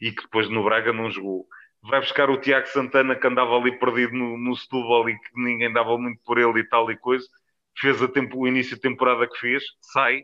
[0.00, 1.48] e que depois no Braga não jogou.
[1.82, 5.72] Vai buscar o Tiago Santana que andava ali perdido no, no Setúbal e que ninguém
[5.72, 7.26] dava muito por ele e tal e coisa.
[7.78, 10.20] Fez a tempo, o início de temporada que fez, sai.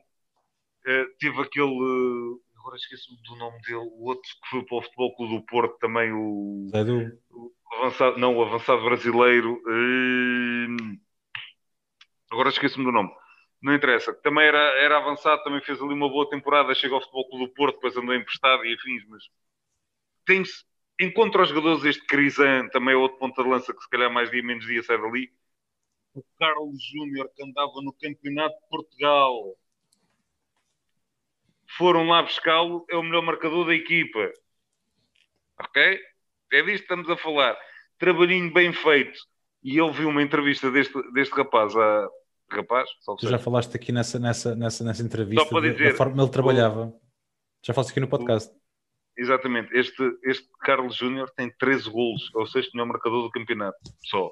[0.87, 1.67] Uh, teve aquele.
[1.67, 5.47] Uh, agora esqueço do nome dele, o outro que foi para o Futebol Clube do
[5.47, 6.71] Porto também, o.
[7.31, 9.63] o avançado, não, o avançado brasileiro.
[9.67, 10.99] Uh,
[12.31, 13.11] agora esqueço-me do nome
[13.63, 14.15] não interessa.
[14.15, 17.75] Também era, era avançado, também fez ali uma boa temporada, chega ao Futebol do Porto,
[17.77, 19.23] depois andou emprestado e afins, mas
[20.25, 20.65] tem-se,
[20.99, 24.31] encontra os jogadores este Crisan, também é outro ponta de lança que se calhar mais
[24.31, 25.31] dia menos dia sai dali.
[26.15, 29.57] O Carlos Júnior que andava no Campeonato de Portugal.
[31.77, 34.33] Foram lá buscá-lo, é o melhor marcador da equipa.
[35.59, 36.01] Ok?
[36.53, 37.57] É disto que estamos a falar.
[37.99, 39.19] Trabalhinho bem feito.
[39.63, 42.09] E eu vi uma entrevista deste, deste rapaz há,
[42.51, 42.89] rapaz.
[43.19, 46.33] tu já falaste aqui nessa, nessa, nessa, nessa entrevista só dizer, da forma como ele
[46.33, 46.87] trabalhava.
[46.87, 47.01] O,
[47.65, 48.51] já falaste aqui no podcast.
[48.51, 49.77] O, exatamente.
[49.77, 53.79] Este, este Carlos Júnior tem 13 golos, é o sexto melhor marcador do campeonato.
[54.05, 54.31] Só.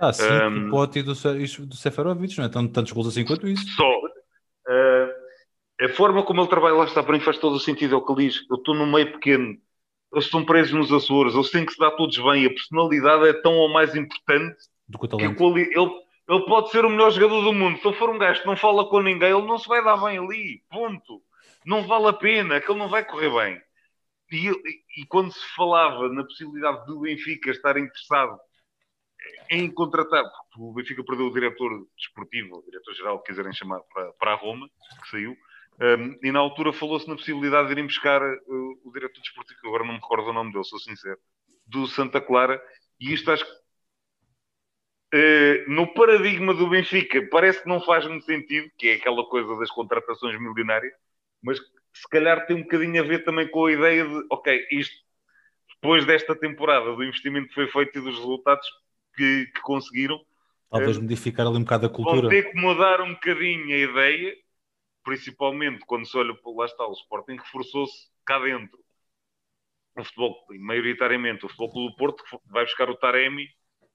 [0.00, 3.66] Ah, sim, um, o Pote do, do Seferovic, não é tantos golos assim quanto isso.
[3.76, 3.90] Só.
[4.68, 5.10] Uh,
[5.80, 7.94] a forma como ele trabalha lá está, para mim faz todo o sentido.
[7.94, 8.44] É o que ele diz.
[8.50, 9.56] Eu estou no meio pequeno,
[10.12, 12.46] eles estão presos nos Açores, eles têm que se dar todos bem.
[12.46, 14.56] A personalidade é tão ou mais importante
[14.88, 15.36] do que o talento.
[15.36, 15.70] Que ele,
[16.28, 17.78] ele pode ser o melhor jogador do mundo.
[17.78, 19.96] Se ele for um gajo que não fala com ninguém, ele não se vai dar
[19.96, 20.62] bem ali.
[20.70, 21.22] Ponto.
[21.64, 23.60] Não vale a pena, que ele não vai correr bem.
[24.30, 28.38] E, e, e quando se falava na possibilidade do Benfica estar interessado
[29.50, 34.12] em contratar, porque o Benfica perdeu o diretor desportivo, o diretor-geral, que quiserem chamar, para,
[34.14, 34.68] para a Roma,
[35.02, 35.36] que saiu,
[35.80, 39.66] um, e na altura falou-se na possibilidade de irem buscar uh, o diretor desportivo, que
[39.66, 41.18] agora não me recordo o nome dele, sou sincero,
[41.66, 42.62] do Santa Clara,
[43.00, 43.66] e isto acho que
[45.14, 49.56] Uh, no paradigma do Benfica, parece que não faz muito sentido, que é aquela coisa
[49.56, 50.92] das contratações milionárias,
[51.40, 54.96] mas se calhar tem um bocadinho a ver também com a ideia de, ok, isto,
[55.74, 58.68] depois desta temporada, do investimento que foi feito e dos resultados
[59.14, 60.20] que, que conseguiram,
[60.68, 62.22] talvez uh, modificar ali um bocado a cultura.
[62.22, 64.36] Vão ter que mudar um bocadinho a ideia,
[65.06, 68.76] principalmente quando se olha lá está, o Sporting reforçou-se cá dentro.
[69.96, 73.48] O futebol, maioritariamente, o Futebol do Porto vai buscar o Taremi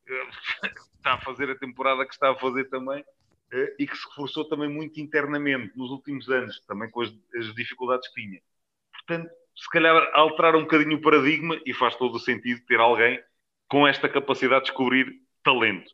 [0.95, 3.03] está a fazer a temporada que está a fazer também
[3.51, 7.53] eh, e que se reforçou também muito internamente nos últimos anos, também com as, as
[7.53, 8.41] dificuldades que tinha.
[8.93, 13.21] Portanto, se calhar alterar um bocadinho o paradigma e faz todo o sentido ter alguém
[13.67, 15.91] com esta capacidade de descobrir talento.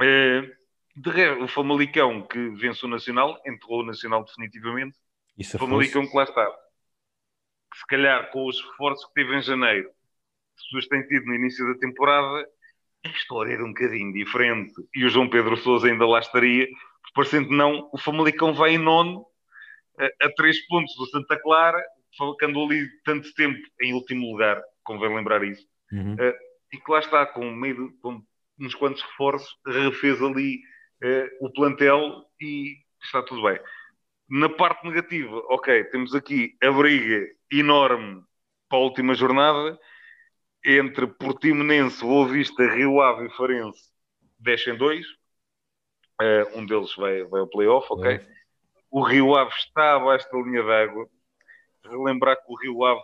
[0.00, 0.61] Eh,
[0.94, 4.96] de resto, o Famalicão que vence o Nacional, enterrou o Nacional definitivamente.
[5.38, 6.46] Isso o Famalicão que lá está.
[6.46, 9.90] Que se calhar com os reforços que teve em janeiro,
[10.56, 12.46] as pessoas têm tido no início da temporada,
[13.04, 16.68] a história era um bocadinho diferente e o João Pedro Sousa ainda lá estaria,
[17.14, 19.26] parecendo não, o Famalicão vai em nono
[19.98, 21.82] a, a três pontos do Santa Clara,
[22.38, 26.14] que andou ali tanto tempo em último lugar, convém lembrar isso, uhum.
[26.14, 26.34] uh,
[26.72, 28.22] e que lá está, com, meio, com
[28.60, 30.60] uns quantos reforços, refez ali
[31.40, 33.58] o plantel e está tudo bem.
[34.28, 38.22] Na parte negativa, ok, temos aqui a briga enorme
[38.68, 39.78] para a última jornada,
[40.64, 43.92] entre Portimonense, Boa Vista, Rio Ave e Farense
[44.42, 45.06] descem dois.
[46.20, 48.12] Uh, um deles vai, vai ao playoff, ok?
[48.12, 48.26] É.
[48.90, 51.08] O Rio Ave está abaixo da linha d'água.
[51.84, 53.02] Relembrar que o Rio Ave,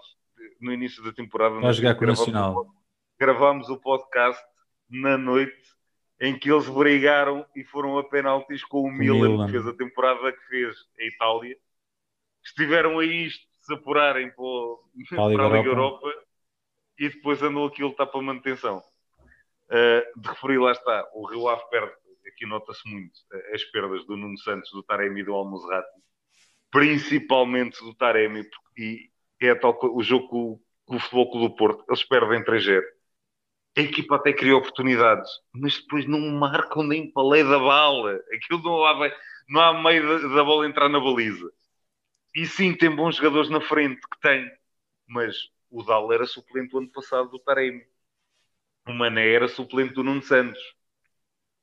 [0.61, 2.67] no início da temporada, vai jogar com o Nacional.
[3.19, 4.41] gravámos o podcast
[4.89, 5.78] na noite
[6.21, 9.73] em que eles brigaram e foram a penaltis com o Milan, Milan, que fez a
[9.73, 11.57] temporada que fez a Itália.
[12.45, 14.45] Estiveram a isto de se apurarem para,
[15.17, 16.07] para a Liga, Europa.
[16.07, 16.27] Europa.
[16.99, 18.83] e depois andou aquilo está para manutenção.
[19.69, 21.93] Uh, de referir, lá está, o Rio Ave perde,
[22.27, 23.21] aqui nota-se muito,
[23.53, 26.01] as perdas do Nuno Santos, do Taremi e do Almozrati,
[26.71, 28.49] principalmente do Taremi,
[28.79, 29.11] e
[29.43, 32.83] é tal, o jogo com, com o Futebol Clube do Porto, eles perdem 3-0
[33.79, 38.21] a equipa até criou oportunidades, mas depois não marcam nem para lei da bala.
[38.35, 39.13] Aquilo não há,
[39.49, 41.49] não há meio da bola entrar na baliza.
[42.35, 44.51] E sim, tem bons jogadores na frente, que tem.
[45.07, 45.37] Mas
[45.71, 47.85] o Dal era suplente o ano passado do Taremi.
[48.89, 50.61] O Mané era suplente do Nuno Santos.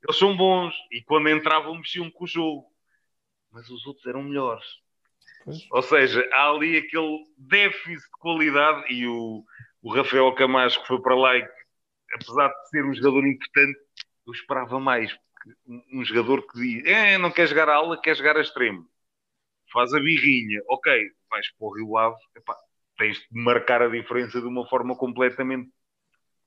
[0.02, 2.66] Eles são bons e quando entravam mexiam com o jogo.
[3.52, 4.66] Mas os outros eram melhores.
[5.44, 5.68] Pois.
[5.70, 9.44] Ou seja, há ali aquele déficit de qualidade e o,
[9.82, 11.46] o Rafael Camacho que foi para lá e
[12.14, 13.80] apesar de ser um jogador importante,
[14.26, 15.18] eu esperava mais.
[15.68, 18.88] Um, jogador que diz, é, não quer jogar a ala, quer jogar a extremo.
[19.72, 22.56] Faz a birrinha, ok, vais para o Rio Ave, epá,
[22.98, 25.70] tens de marcar a diferença de uma forma completamente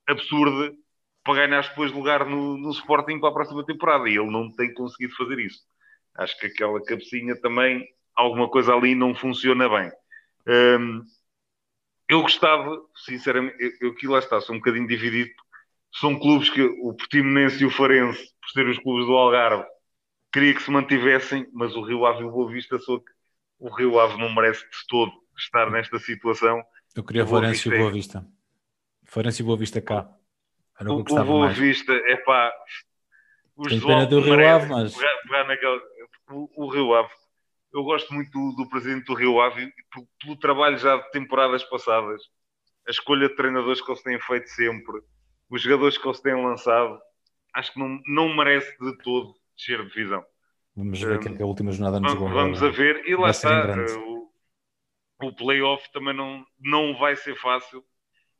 [0.06, 0.74] absurda
[1.22, 4.08] para ganhar depois lugar no, no Sporting para a próxima temporada.
[4.08, 5.60] E ele não tem conseguido fazer isso.
[6.16, 7.86] Acho que aquela cabecinha também,
[8.16, 9.92] alguma coisa ali não funciona bem.
[10.48, 11.02] Hum,
[12.08, 15.30] eu gostava, sinceramente, eu, aqui lá está, sou um bocadinho dividido,
[15.92, 19.64] são clubes que o Portimonense e o Farense, por serem os clubes do Algarve,
[20.32, 23.10] queria que se mantivessem, mas o Rio Ave e o Boa Vista sou que
[23.58, 26.62] o Rio Ave não merece de todo estar nesta situação.
[26.94, 28.26] Eu queria o Farense e o Boa Vista.
[29.04, 30.08] Farense e Boa Vista cá.
[30.78, 31.58] Era o, o Boa mais.
[31.58, 32.52] Vista, é pá.
[33.68, 34.94] Tem pena do Rio Ave, mas.
[34.94, 35.80] Pegar, pegar naquela,
[36.30, 37.10] o, o, Rio Ave.
[37.72, 41.64] Eu gosto muito do, do presidente do Rio Ave pelo, pelo trabalho já de temporadas
[41.64, 42.22] passadas,
[42.86, 45.00] a escolha de treinadores que eles têm feito sempre
[45.50, 46.98] os jogadores que eles têm lançado,
[47.54, 50.24] acho que não, não merece de todo descer de divisão.
[50.76, 53.30] Vamos ver um, que é a última jornada nos Vamos, vamos a ver, e lá
[53.30, 53.76] está.
[53.98, 54.30] O,
[55.26, 57.82] o playoff também não, não vai ser fácil.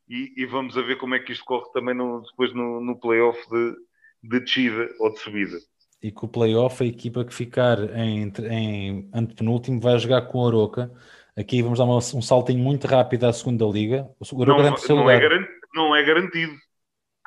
[0.09, 2.99] E, e, vamos a ver como é que isto corre também no, depois no, no
[2.99, 3.75] playoff de,
[4.23, 5.59] de descida ou de subida.
[6.01, 10.45] E com o playoff, a equipa que ficar em, em antepenúltimo vai jogar com a
[10.45, 10.91] Oroca.
[11.37, 14.09] Aqui vamos dar uma, um saltinho muito rápido à segunda liga.
[14.33, 16.59] O Oroca não, não, é garantido, não é garantido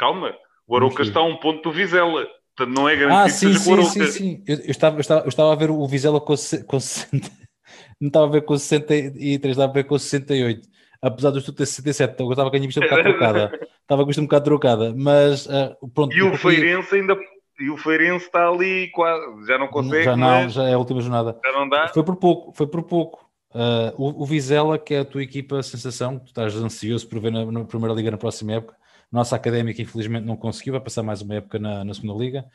[0.01, 0.35] calma,
[0.67, 2.27] o Arouca está a um ponto do Vizela.
[2.57, 4.43] Portanto, não é garantido ah, sim, sim, o sim, sim.
[4.47, 6.33] Eu, eu, estava, eu, estava, eu estava a ver o Vizela com,
[6.67, 7.29] com 60,
[8.01, 10.67] não estava a ver com 63, estava a ver com 68.
[11.03, 13.59] Apesar do tu ter 67, eu estava com a minha vista um bocado trocada.
[13.81, 16.15] Estava com a vista um bocado trocada, mas uh, pronto.
[16.15, 17.15] E o Feirense ainda
[17.59, 20.03] e o Feirense está ali quase, já não consegue.
[20.03, 21.39] Já não, já é a última jornada.
[21.45, 21.87] Já não dá.
[21.89, 23.29] Foi por pouco, foi por pouco.
[23.53, 27.31] Uh, o, o, Vizela, que é a tua equipa sensação, tu estás ansioso por ver
[27.31, 28.75] na, na Primeira Liga na próxima época,
[29.11, 32.45] nossa académica, infelizmente, não conseguiu, vai passar mais uma época na, na segunda liga.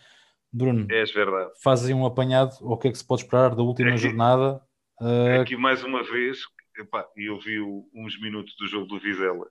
[0.53, 1.51] Bruno, é verdade.
[1.63, 4.63] fazem um apanhado, o que é que se pode esperar da última aqui, jornada?
[5.01, 5.41] Uh...
[5.43, 6.39] Aqui mais uma vez,
[7.17, 9.47] e eu vi uns minutos do jogo do Vizela,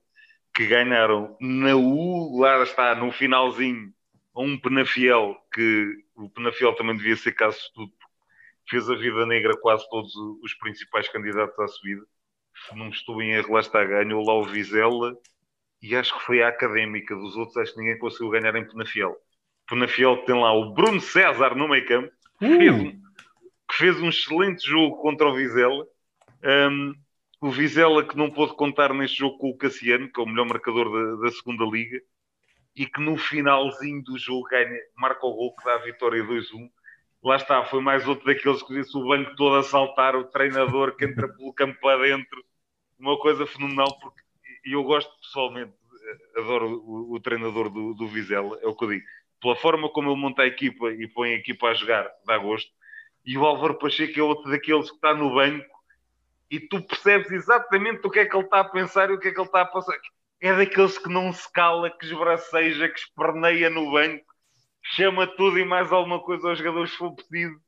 [0.56, 3.94] que ganharam na U, lá está, no finalzinho,
[4.34, 7.94] a um Penafiel, que o Penafiel também devia ser caso de tudo,
[8.68, 10.12] fez a vida negra quase todos
[10.44, 12.02] os principais candidatos à subida.
[12.74, 15.16] Não estou em erro, lá está, ganhou lá o Vizela
[15.86, 19.16] e acho que foi a académica dos outros, acho que ninguém conseguiu ganhar em Penafiel.
[19.70, 22.58] Penafiel tem lá o Bruno César no meio campo, que, uh.
[22.58, 22.92] fez, um,
[23.70, 25.86] que fez um excelente jogo contra o Vizela.
[26.44, 26.96] Um,
[27.40, 30.48] o Vizela que não pôde contar neste jogo com o Cassiano, que é o melhor
[30.48, 32.02] marcador da, da segunda liga,
[32.76, 36.68] e que no finalzinho do jogo ganha, marca o gol que dá a vitória 2-1.
[37.24, 40.96] Lá está, foi mais outro daqueles que disse o banco todo a saltar, o treinador
[40.96, 42.44] que entra pelo campo para dentro.
[42.98, 44.25] Uma coisa fenomenal, porque
[44.66, 48.84] e eu gosto pessoalmente, eh, adoro o, o treinador do, do Vizela, é o que
[48.84, 49.06] eu digo.
[49.42, 52.72] Pela forma como ele monta a equipa e põe a equipa a jogar, dá gosto.
[53.26, 55.76] E o Álvaro Pacheco é outro daqueles que está no banco
[56.50, 59.28] e tu percebes exatamente o que é que ele está a pensar e o que
[59.28, 59.98] é que ele está a passar.
[60.40, 64.26] É daqueles que não se cala, que esbraceja, que esperneia no banco,
[64.82, 67.60] chama tudo e mais alguma coisa aos jogadores se for pedido,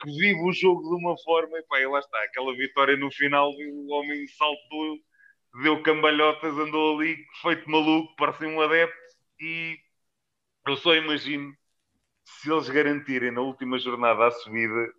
[0.00, 3.10] que vive o jogo de uma forma e pá, e lá está, aquela vitória no
[3.10, 4.98] final, o homem saltou
[5.62, 8.96] deu cambalhotas, andou ali feito maluco, parecia um adepto
[9.40, 9.78] e
[10.66, 11.54] eu só imagino
[12.24, 14.92] se eles garantirem na última jornada a subida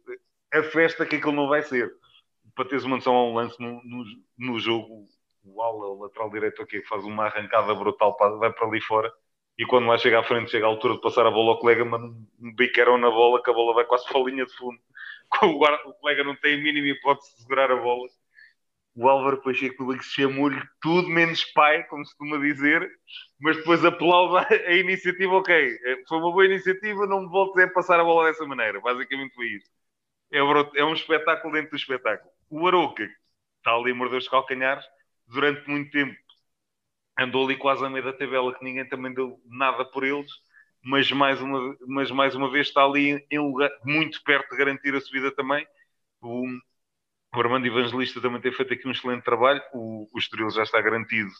[0.53, 1.91] a festa que aquilo não vai ser.
[2.55, 4.03] Para teres uma noção, há um lance no, no,
[4.37, 5.07] no jogo,
[5.43, 9.11] o ala, o lateral direito aqui, que faz uma arrancada brutal, vai para ali fora
[9.57, 11.85] e quando lá chega à frente, chega à altura de passar a bola ao colega,
[11.85, 14.79] manda um biqueirão na bola, que a bola vai quase para a linha de fundo.
[15.41, 18.07] O, guarda, o colega não tem a mínima hipótese de segurar a bola
[18.95, 22.89] o Álvaro Pacheco do chamou-lhe tudo menos pai, como se costuma dizer,
[23.39, 27.67] mas depois aplaude a iniciativa, ok, eh, foi uma boa iniciativa, não me voltes a
[27.69, 29.69] passar a bola dessa maneira, basicamente foi isso.
[30.31, 30.39] É,
[30.79, 32.31] é um espetáculo dentro do espetáculo.
[32.49, 33.09] O Aroca,
[33.57, 34.85] está ali a morder os calcanhares,
[35.27, 36.15] durante muito tempo
[37.17, 40.31] andou ali quase a meio da tabela, que ninguém também deu nada por eles,
[40.81, 44.93] mas mais uma, mas mais uma vez está ali em lugar, muito perto de garantir
[44.95, 45.65] a subida também.
[46.21, 46.45] O,
[47.35, 49.61] o Armando Evangelista também tem feito aqui um excelente trabalho.
[49.73, 51.31] O, o Estoril já está garantido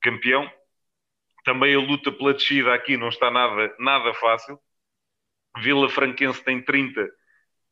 [0.00, 0.50] campeão.
[1.44, 4.60] Também a luta pela descida aqui não está nada, nada fácil.
[5.58, 7.08] Vila Franquense tem 30,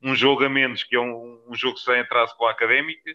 [0.02, 2.50] um jogo a menos, que é um, um jogo que está em atraso com a
[2.50, 3.14] Académica.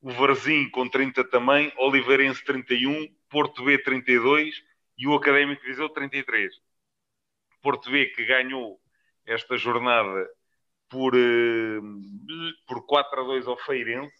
[0.00, 1.72] O Varzim com 30 também.
[1.76, 3.08] Oliveirense 31.
[3.30, 4.54] Porto B 32.
[4.98, 6.54] E o Académico Viseu 33.
[7.62, 8.80] Porto B que ganhou
[9.26, 10.28] esta jornada
[10.88, 11.82] por, uh,
[12.66, 14.16] por 4 a 2 ao Feirense,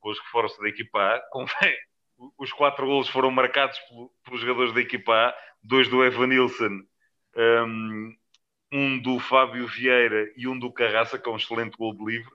[0.00, 1.22] com os reforços da equipa A.
[2.38, 3.78] os quatro golos foram marcados
[4.24, 6.82] pelos jogadores da equipa A, dois do Evanilson,
[7.36, 8.14] um,
[8.72, 12.32] um do Fábio Vieira e um do Carraça, que é um excelente gol de livre.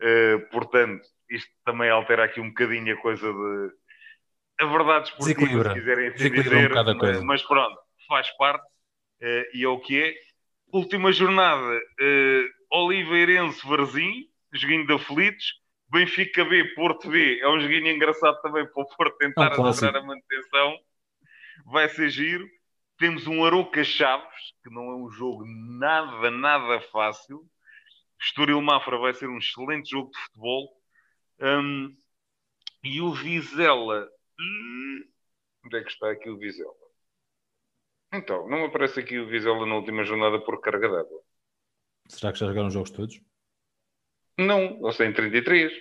[0.00, 3.72] Uh, portanto, isto também altera aqui um bocadinho a coisa de.
[4.60, 7.76] A verdade esportiva, se quiserem assim dizer, um mas, mas, pronto,
[8.06, 10.14] faz parte uh, e é o que é.
[10.72, 15.62] Última jornada, uh, Oliveirense Varzim, joguinho de aflitos.
[15.88, 19.66] Benfica B, Porto B, é um joguinho engraçado também para o Porto tentar é um
[19.66, 20.76] a manutenção.
[21.66, 22.44] Vai ser giro.
[22.98, 27.48] Temos um Aroca Chaves, que não é um jogo nada, nada fácil.
[28.20, 30.68] Estoril Mafra vai ser um excelente jogo de futebol.
[31.40, 31.96] Um,
[32.82, 34.08] e o Vizela.
[34.40, 35.04] Hum,
[35.64, 36.74] onde é que está aqui o Vizela?
[38.12, 41.22] Então, não aparece aqui o Vizela na última jornada por carga d'água.
[42.08, 43.20] Será que já jogaram os jogos todos?
[44.38, 45.72] Não, eles têm 33.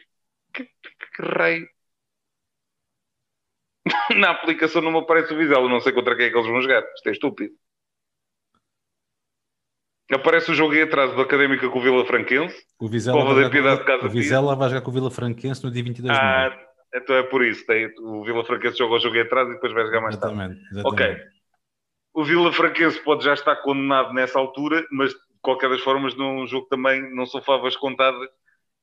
[0.54, 0.72] Que, que,
[1.16, 1.68] que rei.
[4.18, 6.62] Na aplicação não me aparece o Vizela, não sei contra quem é que eles vão
[6.62, 6.84] jogar.
[6.96, 7.54] Isto é estúpido.
[10.12, 12.64] Aparece o jogo aí atrás do Académica com o Vila Franquense.
[12.80, 15.84] O Vizela, vai jogar, com, o Vizela vai jogar com o Vila Franquense no dia
[15.84, 16.60] 22 de ah, maio.
[16.94, 17.66] Então é por isso.
[17.66, 20.56] Tem, o Vila Franquense joga o jogo aí atrás e depois vai jogar mais exatamente,
[20.56, 20.68] tarde.
[20.72, 21.18] Exatamente.
[21.18, 21.34] Ok.
[22.14, 26.68] O Vila Franquense pode já estar condenado nessa altura, mas qualquer das formas, num jogo
[26.68, 28.28] também não são favas contadas.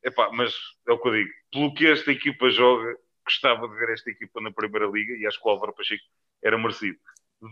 [0.04, 0.54] Epá, mas
[0.88, 1.30] é o que eu digo.
[1.52, 5.40] Pelo que esta equipa joga, gostava de ver esta equipa na Primeira Liga e acho
[5.40, 6.04] que o Álvaro Pacheco
[6.42, 6.98] era merecido.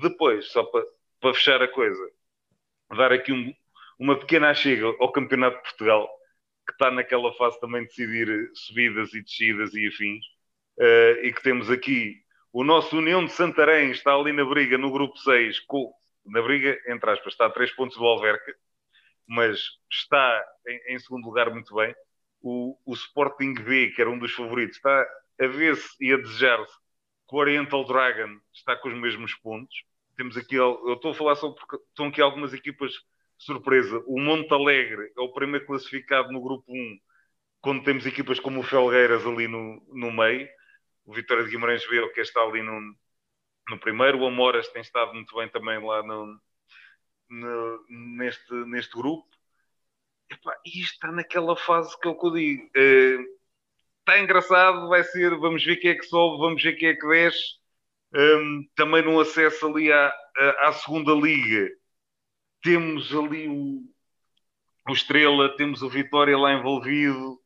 [0.02, 0.84] Depois, só para,
[1.20, 2.10] para fechar a coisa,
[2.96, 3.52] dar aqui um,
[3.98, 6.08] uma pequena chega ao Campeonato de Portugal,
[6.66, 10.24] que está naquela fase também de decidir subidas e descidas e afins,
[10.78, 14.90] uh, e que temos aqui o nosso União de Santarém está ali na briga no
[14.90, 15.92] grupo 6, com,
[16.26, 18.54] na briga, entre aspas, está a 3 pontos do Alverca,
[19.28, 19.60] mas
[19.92, 21.94] está em, em segundo lugar muito bem.
[22.40, 25.06] O, o, Sporting B, que era um dos favoritos, está
[25.40, 26.72] a ver-se e a desejar-se
[27.28, 29.76] que o Oriental Dragon está com os mesmos pontos.
[30.16, 32.92] Temos aqui, eu estou a falar só porque estão aqui algumas equipas
[33.36, 34.02] surpresa.
[34.06, 36.98] O Monte Alegre é o primeiro classificado no grupo 1,
[37.60, 40.48] quando temos equipas como o Felgueiras ali no, no meio.
[41.04, 42.80] O Vitória de Guimarães B, que está ali no,
[43.68, 44.18] no primeiro.
[44.18, 46.40] O Amoras tem estado muito bem também lá no,
[47.88, 49.28] neste, neste grupo.
[50.64, 52.64] e está naquela fase que que eu digo.
[52.76, 53.38] Uh,
[54.00, 57.06] está engraçado, vai ser, vamos ver quem é que sobe, vamos ver quem é que
[57.06, 57.58] desce.
[58.14, 61.70] Um, também no acesso ali à, à, à, segunda liga,
[62.62, 63.82] temos ali o,
[64.88, 67.38] o Estrela, temos o Vitória lá envolvido.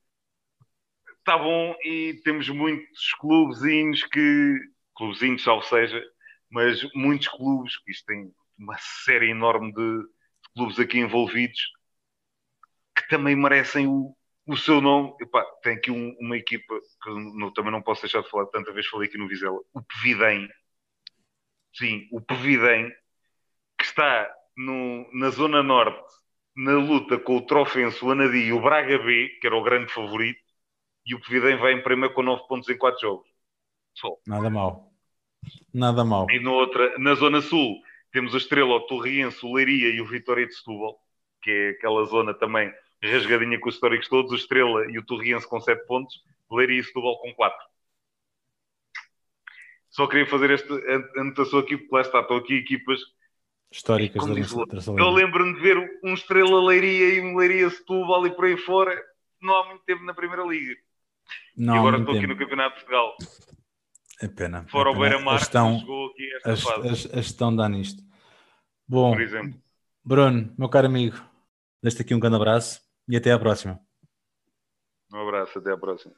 [1.18, 4.58] Está bom, e temos muitos clubezinhos que.
[4.94, 6.04] Clubezinhos, salvo seja,
[6.50, 11.60] mas muitos clubes, que isto tem uma série enorme de, de clubes aqui envolvidos
[12.94, 14.14] que também merecem o,
[14.46, 15.14] o seu nome.
[15.20, 18.72] Epá, tem aqui um, uma equipa que não, também não posso deixar de falar, tanta
[18.72, 20.48] vez falei aqui no Vizela, o Pevidem.
[21.74, 22.90] Sim, o Pevidem,
[23.78, 26.04] que está no, na Zona Norte,
[26.54, 29.90] na luta com o Trofenso, o Anadi e o Braga B, que era o grande
[29.92, 30.40] favorito,
[31.06, 33.28] e o Pevidem vai em primeiro com 9 pontos em 4 jogos.
[33.94, 34.16] Só.
[34.26, 34.92] Nada mal.
[35.72, 36.30] Nada mal.
[36.30, 37.80] E no outra, na Zona Sul,
[38.12, 41.00] temos a Estrela, o Torriense, o Leiria e o Vitória de Setúbal,
[41.42, 45.48] que é aquela zona também rasgadinha com os históricos todos, o Estrela e o Torriense
[45.48, 47.58] com 7 pontos, Leiria e Setúbal com 4.
[49.90, 50.74] Só queria fazer esta
[51.16, 53.00] anotação aqui, porque lá está, estão aqui equipas
[53.70, 58.30] históricas da nossa Eu lembro-me de ver um Estrela Leiria e um Leiria Setúbal e
[58.30, 59.02] por aí fora,
[59.40, 60.76] não há muito tempo na Primeira Liga.
[61.56, 62.24] Não, e agora estou tempo.
[62.24, 63.16] aqui no Campeonato de Portugal.
[64.22, 64.64] É pena.
[64.68, 67.08] Fora é o Beira-Mar, chegou aqui esta a, fase.
[67.12, 68.00] A, a gestão dá nisto.
[68.86, 69.60] Bom, Por exemplo.
[70.04, 71.16] Bruno, meu caro amigo,
[71.82, 73.80] deixo-te aqui um grande abraço e até à próxima.
[75.12, 76.14] Um abraço, até à próxima.